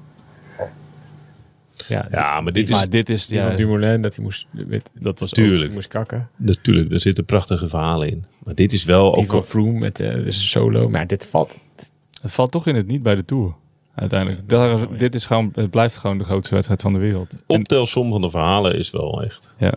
Ja, 1.89 2.07
ja, 2.11 2.41
maar 2.41 2.53
dit 2.53 2.69
is 2.69 2.77
maar 2.77 2.91
dit 2.91 3.09
is, 3.11 3.27
die 3.27 3.39
ja, 3.39 3.47
van 3.47 3.57
Dumoulin, 3.57 4.03
dat 4.03 4.15
hij 4.15 4.25
moest, 4.25 4.47
met, 4.51 4.91
dat 5.01 5.19
was 5.19 5.29
ook- 5.29 5.35
Tuurlijk. 5.35 5.65
die 5.65 5.73
moest 5.73 5.89
kakken. 5.89 6.29
natuurlijk, 6.37 6.91
daar 6.91 7.01
zitten 7.01 7.25
prachtige 7.25 7.69
verhalen 7.69 8.09
in. 8.09 8.25
Maar 8.45 8.55
dit 8.55 8.73
is 8.73 8.85
wel 8.85 9.13
Die 9.13 9.23
ook 9.25 9.31
van 9.31 9.45
Froome 9.45 9.79
met 9.79 10.01
eh, 10.01 10.13
dus 10.13 10.37
een 10.37 10.43
solo. 10.43 10.89
Maar 10.89 11.07
dit 11.07 11.27
valt... 11.27 11.57
Het 12.23 12.33
valt 12.33 12.51
toch 12.51 12.67
in 12.67 12.75
het 12.75 12.87
niet 12.87 13.03
bij 13.03 13.15
de 13.15 13.25
Tour. 13.25 13.55
Uiteindelijk. 13.95 14.49
Daar 14.49 14.73
is- 14.75 14.99
dit 14.99 15.15
is 15.15 15.27
gewoon, 15.27 15.53
het 15.55 15.71
blijft 15.71 15.97
gewoon 15.97 16.19
de 16.19 16.25
grootste 16.25 16.55
wedstrijd 16.55 16.83
van 16.83 16.93
de 16.93 16.99
wereld. 16.99 17.43
Optelsom 17.47 18.11
van 18.11 18.21
de 18.21 18.31
verhalen 18.31 18.79
is 18.79 18.91
wel 18.91 19.23
echt. 19.23 19.55
ja. 19.59 19.75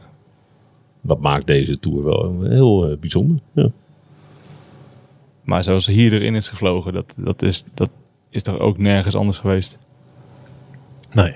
Wat 1.05 1.21
maakt 1.21 1.47
deze 1.47 1.79
tour 1.79 2.03
wel 2.03 2.41
heel 2.41 2.89
eh, 2.89 2.97
bijzonder. 2.97 3.39
Ja. 3.51 3.71
Maar 5.43 5.63
zoals 5.63 5.85
hier 5.87 6.13
erin 6.13 6.35
is 6.35 6.47
gevlogen, 6.49 6.93
dat, 6.93 7.15
dat, 7.19 7.41
is, 7.41 7.63
dat 7.73 7.89
is 8.29 8.41
toch 8.41 8.59
ook 8.59 8.77
nergens 8.77 9.15
anders 9.15 9.37
geweest. 9.37 9.77
Nee. 11.11 11.35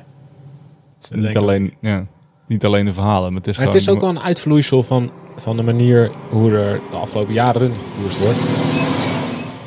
niet, 1.15 1.37
alleen, 1.37 1.73
ja, 1.81 2.05
niet 2.47 2.65
alleen 2.65 2.85
de 2.85 2.93
verhalen, 2.93 3.29
maar 3.29 3.41
het 3.41 3.47
is 3.47 3.57
Maar 3.57 3.65
het 3.65 3.75
is 3.75 3.89
ook 3.89 3.99
wel 3.99 4.09
een 4.09 4.19
uitvloeisel 4.19 4.83
van, 4.83 5.11
van 5.35 5.57
de 5.57 5.63
manier 5.63 6.11
hoe 6.29 6.51
er 6.51 6.79
de 6.91 6.95
afgelopen 6.97 7.33
jaren 7.33 7.71
gekoerst 7.95 8.19
wordt. 8.19 8.39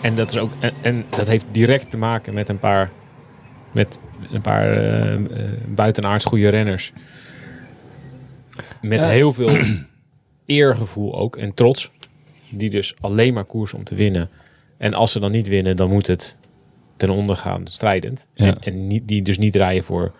En 0.02 0.16
dat, 0.16 0.28
is 0.32 0.38
ook, 0.38 0.50
en, 0.60 0.72
en 0.80 1.04
dat 1.08 1.26
heeft 1.26 1.44
direct 1.52 1.90
te 1.90 1.98
maken 1.98 2.34
met 2.34 2.48
een 2.48 2.58
paar, 2.58 2.90
met 3.72 3.98
een 4.32 4.40
paar 4.40 4.72
eh, 4.72 5.14
eh, 5.14 5.52
buitenaards 5.66 6.24
goede 6.24 6.48
renners. 6.48 6.92
Met 8.80 8.98
Ja. 8.98 9.06
heel 9.06 9.32
veel 9.32 9.50
eergevoel 10.46 11.14
ook 11.18 11.36
en 11.36 11.54
trots. 11.54 11.90
Die 12.50 12.70
dus 12.70 12.94
alleen 13.00 13.34
maar 13.34 13.44
koersen 13.44 13.78
om 13.78 13.84
te 13.84 13.94
winnen. 13.94 14.30
En 14.76 14.94
als 14.94 15.12
ze 15.12 15.20
dan 15.20 15.30
niet 15.30 15.48
winnen, 15.48 15.76
dan 15.76 15.90
moet 15.90 16.06
het 16.06 16.38
ten 16.96 17.10
onder 17.10 17.36
gaan, 17.36 17.66
strijdend. 17.66 18.26
Ja. 18.34 18.46
En, 18.46 18.58
en 18.60 18.86
niet, 18.86 19.08
die 19.08 19.22
dus 19.22 19.38
niet 19.38 19.56
rijden 19.56 19.84
voor 19.84 20.12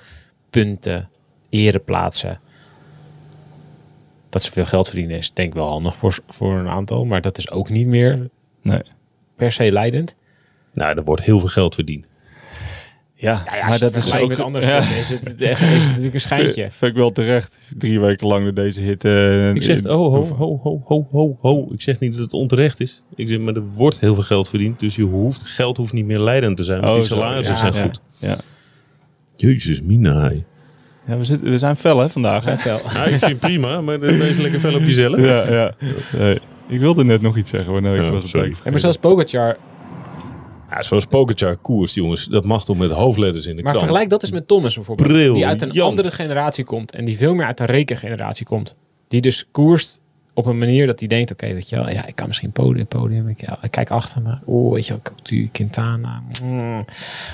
punten, 0.50 1.08
ereplaatsen. 1.48 2.40
Dat 4.28 4.42
ze 4.42 4.52
veel 4.52 4.64
geld 4.64 4.88
verdienen 4.88 5.16
is 5.16 5.32
denk 5.32 5.48
ik 5.48 5.54
wel 5.54 5.68
handig 5.68 5.96
voor, 5.96 6.18
voor 6.28 6.58
een 6.58 6.68
aantal. 6.68 7.04
Maar 7.04 7.20
dat 7.20 7.38
is 7.38 7.50
ook 7.50 7.68
niet 7.68 7.86
meer 7.86 8.30
Nee. 8.62 8.82
per 9.36 9.52
se 9.52 9.72
leidend. 9.72 10.16
Nou, 10.72 10.96
er 10.96 11.04
wordt 11.04 11.22
heel 11.22 11.38
veel 11.38 11.48
geld 11.48 11.74
verdiend. 11.74 12.06
Ja, 13.22 13.42
Ja, 13.46 13.56
ja, 13.56 13.68
maar 13.68 13.78
dat 13.78 13.96
is 13.96 14.18
ook... 14.18 14.28
met 14.28 14.40
andere 14.40 14.66
ja, 14.70 14.78
is, 14.78 14.86
het, 15.08 15.40
is 15.40 15.58
het 15.58 15.86
natuurlijk 15.86 16.14
een 16.14 16.20
schijntje. 16.20 16.68
Vind 16.70 16.90
ik 16.90 16.96
wel 16.96 17.12
terecht. 17.12 17.58
Drie 17.78 18.00
weken 18.00 18.26
lang 18.26 18.42
door 18.42 18.54
deze 18.54 18.80
hitte. 18.80 19.50
Ik 19.54 19.62
zeg, 19.62 19.84
oh, 19.84 19.88
ho, 19.88 20.24
ho, 20.24 20.60
ho, 20.62 20.82
ho, 20.84 21.08
ho, 21.10 21.38
ho. 21.40 21.68
Ik 21.72 21.82
zeg 21.82 21.98
niet 21.98 22.12
dat 22.12 22.20
het 22.20 22.32
onterecht 22.32 22.80
is. 22.80 23.02
Ik 23.14 23.28
zeg, 23.28 23.38
maar 23.38 23.54
er 23.54 23.66
wordt 23.74 24.00
heel 24.00 24.14
veel 24.14 24.22
geld 24.22 24.48
verdiend. 24.48 24.80
Dus 24.80 24.96
je 24.96 25.02
hoeft, 25.02 25.42
geld 25.42 25.76
hoeft 25.76 25.92
niet 25.92 26.04
meer 26.04 26.18
leidend 26.18 26.56
te 26.56 26.64
zijn. 26.64 26.80
Want 26.80 26.92
Oh, 26.92 26.98
die 26.98 27.06
salarissen 27.06 27.54
ja, 27.54 27.60
zijn 27.60 27.74
ja. 27.74 27.82
goed. 27.82 28.00
Ja. 28.18 28.36
Jezus, 29.36 29.82
Mina. 29.82 30.32
Ja, 31.06 31.16
we, 31.16 31.24
zitten, 31.24 31.50
we 31.50 31.58
zijn 31.58 31.76
fel 31.76 31.98
hè, 31.98 32.08
vandaag. 32.08 32.44
Hè? 32.44 32.50
Ja, 32.50 33.04
ik 33.04 33.18
vind 33.18 33.20
het 33.20 33.38
prima, 33.38 33.80
maar 33.80 34.00
dan 34.00 34.18
ben 34.18 34.34
je 34.34 34.42
lekker 34.42 34.60
fel 34.60 34.74
op 34.74 34.82
jezelf. 34.82 35.16
Ja, 35.16 35.52
ja. 35.52 35.74
Nee, 36.18 36.38
ik 36.68 36.80
wilde 36.80 37.04
net 37.04 37.22
nog 37.22 37.36
iets 37.36 37.50
zeggen, 37.50 37.72
maar 37.72 37.82
nee, 37.82 37.94
ik 37.94 38.02
Ja, 38.02 38.10
was 38.10 38.22
het 38.22 38.30
sorry. 38.30 38.54
En 38.64 38.70
maar 38.70 38.80
zelfs 38.80 38.96
Pogacar. 38.96 39.56
Ja, 40.74 40.82
zoals 40.82 41.06
Pogacar 41.06 41.56
koers, 41.56 41.94
jongens. 41.94 42.24
Dat 42.26 42.44
mag 42.44 42.64
toch 42.64 42.78
met 42.78 42.90
hoofdletters 42.90 43.46
in 43.46 43.56
de 43.56 43.62
Maar 43.62 43.72
krant. 43.72 43.84
vergelijk 43.86 44.10
dat 44.10 44.22
eens 44.22 44.30
met 44.32 44.48
Thomas 44.48 44.74
bijvoorbeeld. 44.74 45.08
Briljant. 45.08 45.34
Die 45.34 45.46
uit 45.46 45.62
een 45.62 45.80
andere 45.80 46.10
generatie 46.10 46.64
komt. 46.64 46.92
En 46.92 47.04
die 47.04 47.16
veel 47.16 47.34
meer 47.34 47.46
uit 47.46 47.60
een 47.60 47.66
rekengeneratie 47.66 48.46
komt. 48.46 48.76
Die 49.08 49.20
dus 49.20 49.46
koerst 49.50 50.00
op 50.34 50.46
een 50.46 50.58
manier 50.58 50.86
dat 50.86 50.98
hij 50.98 51.08
denkt... 51.08 51.30
Oké, 51.32 51.52
weet 51.52 51.68
je 51.68 51.76
wel. 51.76 51.88
Ja, 51.90 52.06
ik 52.06 52.14
kan 52.16 52.26
misschien 52.26 52.52
podium, 52.52 52.86
podium. 52.86 53.28
Ik, 53.28 53.40
ja, 53.40 53.58
ik 53.62 53.70
kijk 53.70 53.90
achter 53.90 54.22
me. 54.22 54.38
Oh, 54.44 54.72
weet 54.72 54.86
je 54.86 54.92
wel. 54.92 55.02
Couture, 55.02 55.48
Quintana. 55.48 56.22
mm. 56.44 56.84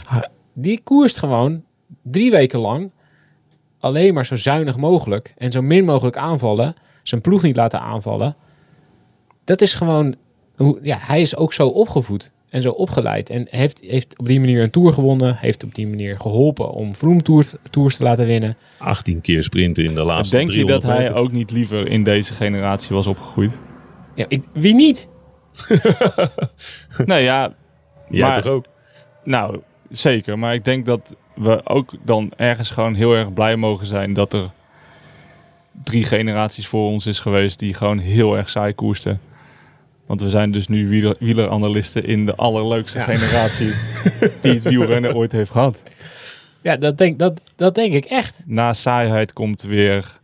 Ah, 0.09 0.22
Die 0.53 0.81
koerst 0.85 1.18
gewoon 1.18 1.62
drie 2.03 2.31
weken 2.31 2.59
lang... 2.59 2.90
alleen 3.81 4.14
maar 4.14 4.27
zo 4.27 4.37
zuinig 4.37 4.77
mogelijk... 4.77 5.35
en 5.38 5.53
zo 5.53 5.62
min 5.62 5.85
mogelijk 5.85 6.16
aanvallen. 6.16 6.74
Zijn 7.03 7.20
ploeg 7.20 7.42
niet 7.42 7.57
laten 7.57 7.81
aanvallen. 7.81 8.37
Dat 9.44 9.61
is 9.61 9.74
gewoon... 9.74 10.14
Hoe, 10.57 10.79
ja, 10.83 10.96
hij 11.01 11.20
is 11.20 11.37
ook 11.37 11.53
zo 11.53 11.68
opgevoed 11.68 12.33
en 12.51 12.63
zo 12.63 12.71
opgeleid. 12.71 13.31
En 13.31 13.47
heeft, 13.51 13.81
heeft 13.81 14.19
op 14.19 14.27
die 14.29 14.41
manier 14.41 14.63
een 14.63 14.71
Tour 14.71 14.93
gewonnen. 14.93 15.37
Heeft 15.37 15.65
op 15.65 15.75
die 15.75 15.87
manier 15.87 16.21
geholpen 16.21 16.71
om 16.71 16.97
Vroom 16.97 17.23
tours, 17.23 17.55
tours 17.71 17.97
te 17.97 18.03
laten 18.03 18.27
winnen. 18.27 18.57
18 18.79 19.21
keer 19.21 19.43
sprinten 19.43 19.85
in 19.85 19.95
de 19.95 20.03
laatste 20.05 20.37
Denk 20.37 20.51
je 20.51 20.65
dat 20.65 20.81
300 20.81 21.13
hij 21.13 21.23
ook 21.23 21.33
niet 21.33 21.51
liever 21.51 21.89
in 21.89 22.05
deze 22.05 22.35
generatie 22.35 22.95
was 22.97 23.07
opgegroeid? 23.07 23.59
Ja, 24.15 24.25
ik- 24.29 24.45
wie 24.53 24.75
niet? 24.75 25.09
nee, 27.05 27.23
ja, 27.23 27.55
Jij 28.11 28.29
maar- 28.29 28.43
toch 28.43 28.53
ook? 28.53 28.65
nou, 29.25 29.61
zeker. 29.91 30.39
Maar 30.39 30.55
ik 30.55 30.65
denk 30.65 30.87
dat 30.87 31.15
we 31.35 31.61
ook 31.65 31.93
dan 32.05 32.33
ergens 32.37 32.71
gewoon 32.71 32.95
heel 32.95 33.15
erg 33.15 33.33
blij 33.33 33.57
mogen 33.57 33.87
zijn 33.87 34.13
dat 34.13 34.33
er 34.33 34.51
drie 35.85 36.03
generaties 36.03 36.67
voor 36.67 36.89
ons 36.89 37.07
is 37.07 37.21
geweest 37.21 37.59
die 37.59 37.75
gewoon 37.75 37.99
heel 37.99 38.37
erg 38.37 38.49
saai 38.49 38.73
koersten. 38.75 39.21
Want 40.09 40.21
we 40.21 40.31
zijn 40.31 40.51
dus 40.51 40.68
nu 40.68 40.88
wieler, 40.88 41.16
wieleranalisten 41.21 42.05
in 42.07 42.27
de 42.27 42.35
allerleukste 42.37 42.99
Ja. 42.99 43.05
generatie 43.05 43.71
die 44.42 44.53
het 44.53 44.62
wielrennen 44.62 45.14
ooit 45.14 45.33
heeft 45.33 45.51
gehad. 45.51 45.83
Ja, 46.62 46.77
dat 46.77 46.99
denk, 46.99 47.18
dat, 47.18 47.40
dat 47.57 47.75
denk 47.75 47.94
ik 47.94 48.05
echt. 48.05 48.42
Na 48.47 48.73
saaiheid 48.73 49.33
komt 49.33 49.62
weer 49.62 50.18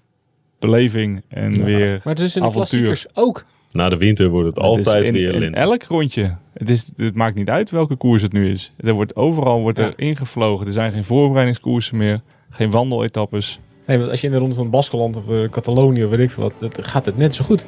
beleving 0.59 1.23
en 1.29 1.64
weer... 1.64 2.01
Maar 2.05 2.14
het 2.14 2.23
is 2.25 2.37
in 2.37 2.42
de 2.42 2.49
Avontuur. 2.49 2.81
klassiekers 2.83 3.07
ook. 3.14 3.44
Na 3.70 3.88
de 3.88 3.97
winter 3.97 4.29
wordt 4.29 4.47
het, 4.47 4.57
Het 4.57 4.64
altijd 4.64 5.05
in, 5.07 5.12
weer 5.12 5.35
in 5.35 5.40
lente. 5.40 5.59
elk 5.59 5.83
rondje. 5.83 6.37
Het, 6.55 6.70
is, 6.70 6.92
het 6.97 7.14
maakt 7.14 7.37
niet 7.37 7.49
uit 7.51 7.70
welke 7.70 7.97
koers 7.97 8.23
het 8.23 8.33
nu 8.33 8.51
is. 8.51 8.73
Er 8.77 8.92
wordt, 8.92 9.16
overal 9.16 9.61
wordt 9.61 9.79
er 9.79 9.92
ingevlogen. 9.97 10.66
Er 10.66 10.73
zijn 10.73 10.92
geen 10.92 11.05
voorbereidingskoersen 11.05 11.97
meer. 11.97 12.20
Geen 12.51 12.70
wandeletappes. 12.70 13.59
Nee, 13.87 13.99
want 13.99 14.11
als 14.11 14.20
je 14.20 14.27
in 14.27 14.33
de 14.33 14.38
ronde 14.38 14.55
van 14.55 14.70
Baskeland 14.70 15.16
of 15.16 15.29
eh, 15.31 15.49
Catalonië 15.51 16.05
of 16.05 16.11
weet 16.11 16.18
ik 16.18 16.31
veel 16.31 16.42
wat, 16.42 16.73
dat 16.73 16.87
gaat 16.87 17.07
het 17.07 17.16
net 17.16 17.35
zo 17.35 17.44
goed. 17.44 17.66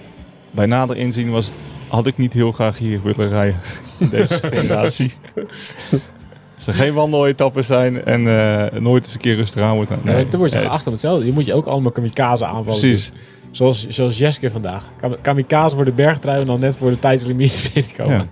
Bij 0.51 0.67
nader 0.67 0.97
inzien 0.97 1.31
was, 1.31 1.53
had 1.89 2.07
ik 2.07 2.19
niet 2.19 2.33
heel 2.33 2.53
graag 2.53 2.79
hier 2.79 3.03
willen 3.03 3.29
rijden. 3.29 3.61
In 3.99 4.09
deze 4.09 4.35
generatie. 4.53 5.13
Als 6.55 6.67
er 6.67 6.75
geen 6.75 6.95
wandeletappes 6.95 7.67
zijn 7.67 8.05
en 8.05 8.27
eh, 8.29 8.81
nooit 8.81 9.05
eens 9.05 9.15
een 9.15 9.21
keer 9.21 9.37
rustig 9.37 9.63
aan 9.63 9.75
wordt. 9.75 10.05
Nee, 10.05 10.29
dan 10.29 10.39
word 10.39 10.51
je 10.53 10.57
Nee, 10.59 10.67
geacht 10.67 10.87
om 10.87 10.93
hetzelfde. 10.93 11.27
Je 11.27 11.33
moet 11.33 11.45
je 11.45 11.55
ook 11.55 11.67
allemaal 11.67 11.93
kamikaze 11.93 12.45
aanvallen. 12.45 12.81
Precies. 12.81 13.11
Dus 13.13 13.21
zoals, 13.51 13.87
zoals 13.87 14.19
Jeske 14.19 14.51
vandaag. 14.51 14.91
Kam- 14.97 15.17
Kamikaze 15.21 15.77
voor 15.77 15.85
de 15.85 15.93
bergtrui 15.93 16.41
en 16.41 16.47
dan 16.47 16.61
net 16.61 16.77
voor 16.77 16.91
de 16.91 16.99
tijdslimiet 16.99 17.71
binnenkomen. 17.75 18.17
Ja. 18.17 18.27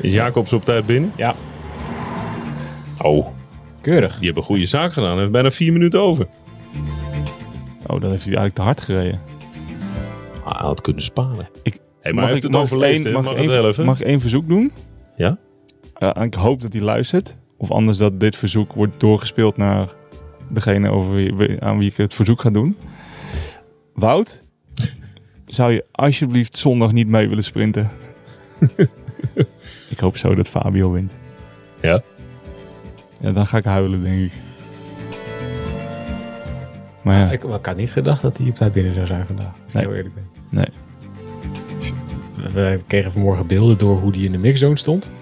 Is 0.00 0.12
Jacobs 0.12 0.52
op 0.52 0.64
tijd 0.64 0.86
binnen? 0.86 1.12
Ja. 1.16 1.34
Oh, 2.98 3.26
Keurig. 3.80 4.14
die 4.16 4.24
hebben 4.24 4.42
een 4.42 4.48
goede 4.48 4.66
zaak 4.66 4.92
gedaan. 4.92 5.10
Hij 5.10 5.18
heeft 5.20 5.32
bijna 5.32 5.50
vier 5.50 5.72
minuten 5.72 6.00
over. 6.02 6.26
Oh, 7.86 8.00
dan 8.00 8.10
heeft 8.10 8.24
hij 8.24 8.34
eigenlijk 8.36 8.54
te 8.54 8.62
hard 8.62 8.80
gereden. 8.80 9.20
Ah, 10.44 10.56
hij 10.58 10.66
had 10.66 10.80
kunnen 10.80 11.02
sparen. 11.02 11.48
Ik- 11.62 11.78
hey, 12.04 12.12
maar 12.12 12.22
hij 12.24 12.32
heeft 12.32 12.44
ik- 12.44 12.52
het 12.52 12.60
overleefd, 12.60 13.04
één- 13.04 13.04
hè? 13.06 13.12
mag, 13.12 13.22
Mag 13.22 13.32
ik 13.32 13.38
het 13.40 13.50
één- 13.50 13.62
helpen? 13.64 13.84
mag 13.84 14.00
ik 14.00 14.06
één 14.06 14.20
verzoek 14.20 14.48
doen? 14.48 14.72
Ja? 15.16 15.38
Ik 16.22 16.34
hoop 16.34 16.60
dat 16.62 16.72
hij 16.72 16.82
luistert. 16.82 17.36
Of 17.56 17.70
anders 17.70 17.98
dat 17.98 18.20
dit 18.20 18.36
verzoek 18.36 18.72
wordt 18.72 19.00
doorgespeeld 19.00 19.56
naar 19.56 19.88
degene 20.50 20.90
over 20.90 21.14
wie, 21.14 21.60
aan 21.60 21.78
wie 21.78 21.90
ik 21.90 21.96
het 21.96 22.14
verzoek 22.14 22.40
ga 22.40 22.50
doen. 22.50 22.76
Wout, 23.94 24.42
zou 25.46 25.72
je 25.72 25.84
alsjeblieft 25.92 26.56
zondag 26.56 26.92
niet 26.92 27.08
mee 27.08 27.28
willen 27.28 27.44
sprinten? 27.44 27.90
ik 29.90 29.98
hoop 29.98 30.16
zo 30.16 30.34
dat 30.34 30.48
Fabio 30.48 30.92
wint. 30.92 31.14
Ja? 31.80 32.02
Ja, 33.20 33.32
dan 33.32 33.46
ga 33.46 33.56
ik 33.56 33.64
huilen, 33.64 34.02
denk 34.02 34.20
ik. 34.20 34.32
Maar 37.02 37.18
ja, 37.18 37.30
Ik, 37.30 37.44
ik 37.44 37.66
had 37.66 37.76
niet 37.76 37.92
gedacht 37.92 38.22
dat 38.22 38.38
hij 38.38 38.48
op 38.48 38.54
tijd 38.54 38.72
binnen 38.72 38.94
zou 38.94 39.06
zijn 39.06 39.26
vandaag. 39.26 39.52
Als 39.64 39.74
ik 39.74 39.80
Nee. 39.80 39.82
heel 39.84 39.94
eerlijk 39.94 40.14
ben. 40.14 40.24
nee. 40.50 40.68
We 42.52 42.80
kregen 42.86 43.12
vanmorgen 43.12 43.46
beelden 43.46 43.78
door 43.78 43.98
hoe 43.98 44.12
die 44.12 44.24
in 44.24 44.32
de 44.32 44.38
mixzone 44.38 44.76
stond. 44.76 45.12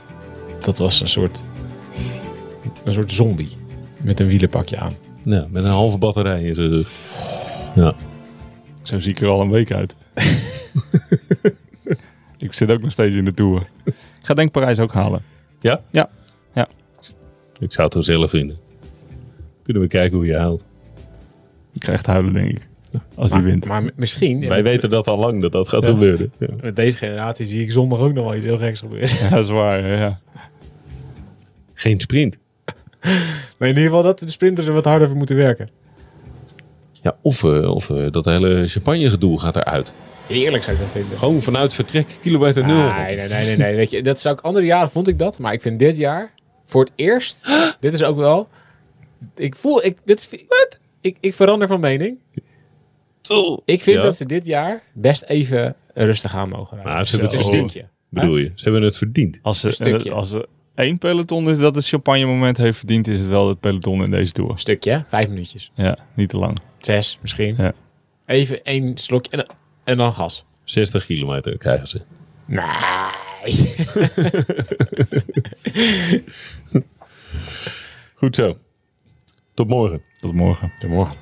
Dat 0.61 0.79
was 0.79 1.01
een 1.01 1.09
soort, 1.09 1.43
een 2.85 2.93
soort 2.93 3.13
zombie. 3.13 3.51
Met 3.97 4.21
een 4.21 4.27
wielenpakje 4.27 4.79
aan. 4.79 4.93
Ja, 5.25 5.47
met 5.51 5.65
een 5.65 5.71
halve 5.71 5.99
batterij 5.99 6.43
in 6.43 6.55
zijn 6.55 6.69
rug. 6.69 6.91
Ja. 7.75 7.95
Zo 8.83 9.01
zie 9.01 9.11
ik 9.11 9.21
er 9.21 9.29
al 9.29 9.41
een 9.41 9.51
week 9.51 9.73
uit. 9.73 9.95
ik 12.39 12.53
zit 12.53 12.71
ook 12.71 12.83
nog 12.83 12.93
steeds 12.93 13.15
in 13.15 13.25
de 13.25 13.35
Tour. 13.35 13.67
Ik 13.85 13.95
ga 14.23 14.35
denk 14.35 14.51
Parijs 14.51 14.79
ook 14.79 14.93
halen. 14.93 15.23
Ja? 15.61 15.81
Ja. 15.91 16.11
Ja. 16.55 16.69
Ik 17.59 17.73
zou 17.73 17.85
het 17.85 17.95
wel 17.95 18.03
zelf 18.03 18.31
vinden. 18.31 18.57
Kunnen 19.63 19.83
we 19.83 19.89
kijken 19.89 20.17
hoe 20.17 20.27
je 20.27 20.37
haalt. 20.37 20.65
Ik 21.73 21.81
krijg 21.81 21.99
echt 21.99 22.07
huilen, 22.07 22.33
denk 22.33 22.51
ik. 22.51 22.69
Als 23.15 23.31
hij 23.33 23.41
Maar, 23.41 23.51
wint. 23.51 23.67
maar 23.67 23.91
misschien, 23.97 24.49
Wij 24.49 24.63
weten 24.63 24.91
dat 24.91 25.07
al 25.09 25.19
lang 25.19 25.41
dat 25.41 25.53
dat 25.53 25.69
gaat 25.69 25.87
gebeuren. 25.87 26.33
Ja. 26.39 26.47
met 26.63 26.77
deze 26.77 26.99
generatie 26.99 27.47
zie 27.47 27.63
ik 27.63 27.71
zondag 27.71 27.99
ook 27.99 28.13
nog 28.13 28.25
wel 28.25 28.35
iets 28.35 28.47
heel 28.47 28.59
geks 28.59 28.81
gebeuren. 28.81 29.09
Ja, 29.21 29.29
dat 29.29 29.45
is 29.45 29.51
waar. 29.51 29.87
Ja. 29.87 30.19
Geen 31.75 32.01
sprint. 32.01 32.39
Maar 33.59 33.69
in 33.71 33.77
ieder 33.77 33.83
geval 33.91 34.03
dat 34.03 34.19
de 34.19 34.31
sprinters 34.31 34.67
er 34.67 34.73
wat 34.73 34.85
harder 34.85 35.09
voor 35.09 35.17
moeten 35.17 35.37
werken. 35.37 35.69
Ja, 37.03 37.17
of 37.23 37.45
eh, 37.45 37.75
of 37.75 37.91
eh, 37.91 38.11
dat 38.11 38.25
hele 38.25 38.67
champagne 38.67 39.11
gedoe 39.11 39.41
gaat 39.41 39.57
eruit. 39.57 39.95
Heerlijk 40.27 40.63
zou 40.63 40.77
ik 40.77 40.83
dat 40.83 40.93
vinden. 40.93 41.19
Gewoon 41.19 41.43
vanuit 41.43 41.75
vertrek, 41.75 42.19
kilometer 42.21 42.67
nul. 42.67 42.77
Nee, 42.89 43.17
nee, 43.17 43.29
nee, 43.29 43.45
nee, 43.47 43.57
nee. 43.57 43.77
Weet 43.77 43.91
je, 43.91 44.03
dat 44.03 44.21
zou 44.21 44.35
ik 44.35 44.41
andere 44.41 44.67
jaren 44.67 44.91
vond 44.91 45.09
ik 45.09 45.19
dat, 45.19 45.39
maar 45.39 45.53
ik 45.53 45.63
vind 45.63 45.79
dit 45.79 45.97
jaar 45.97 46.33
voor 46.65 46.83
het 46.85 46.93
eerst. 46.95 47.47
dit 47.81 47.93
is 47.93 48.03
ook 48.03 48.17
wel. 48.17 48.49
Ik 49.37 49.57
voel, 49.57 49.85
ik, 49.85 49.99
dit 50.05 50.19
is? 50.19 50.41
Ik, 51.01 51.17
ik 51.21 51.35
verander 51.35 51.69
van 51.69 51.81
mening. 51.81 52.19
Ik 53.65 53.83
vind 53.83 53.97
Ja. 53.97 54.03
dat 54.03 54.17
ze 54.17 54.27
dit 54.27 54.47
jaar 54.47 54.83
best 54.93 55.23
even 55.23 55.77
rustig 55.95 56.35
aan 56.35 56.49
mogen 56.49 56.77
rijden. 56.77 56.93
Maar 56.95 57.07
ze 57.07 57.17
hebben 57.17 57.39
het 57.39 57.47
verdiend. 57.47 57.89
Bedoel 58.09 58.37
je? 58.37 58.53
Ze 58.55 58.65
hebben 58.65 58.83
het 58.83 58.97
verdiend. 58.97 59.39
Als, 59.43 59.63
Een 59.63 59.69
er, 59.69 59.75
stukje. 59.75 60.13
als 60.13 60.33
er 60.33 60.47
één 60.75 60.99
peloton 60.99 61.51
is 61.51 61.59
dat 61.59 61.75
het 61.75 61.87
champagne 61.87 62.27
moment 62.27 62.57
heeft 62.57 62.79
verdiend, 62.79 63.09
is 63.09 63.19
het 63.19 63.29
wel 63.29 63.49
het 63.49 63.61
peloton 63.61 64.05
in 64.05 64.11
deze 64.11 64.33
Tour. 64.33 64.51
Een 64.51 64.59
stukje, 64.59 65.05
vijf 65.09 65.29
minuutjes. 65.29 65.71
Ja, 65.75 65.99
niet 66.15 66.29
te 66.29 66.39
lang. 66.39 66.59
Zes 66.79 67.19
misschien. 67.21 67.55
Ja. 67.59 67.73
Even 68.27 68.65
één 68.65 68.97
slokje 68.99 69.31
en, 69.31 69.39
dan- 69.39 69.57
en 69.85 69.97
dan 69.97 70.13
gas. 70.13 70.45
60 70.65 71.07
kilometer 71.07 71.57
krijgen 71.59 71.89
ze. 71.89 72.01
Nee. 72.47 72.67
Goed 78.15 78.35
zo. 78.37 78.59
Tot 79.55 79.69
morgen. 79.69 80.03
Tot 80.21 80.33
morgen. 80.33 80.73
Tot 80.79 80.91
morgen. 80.91 81.17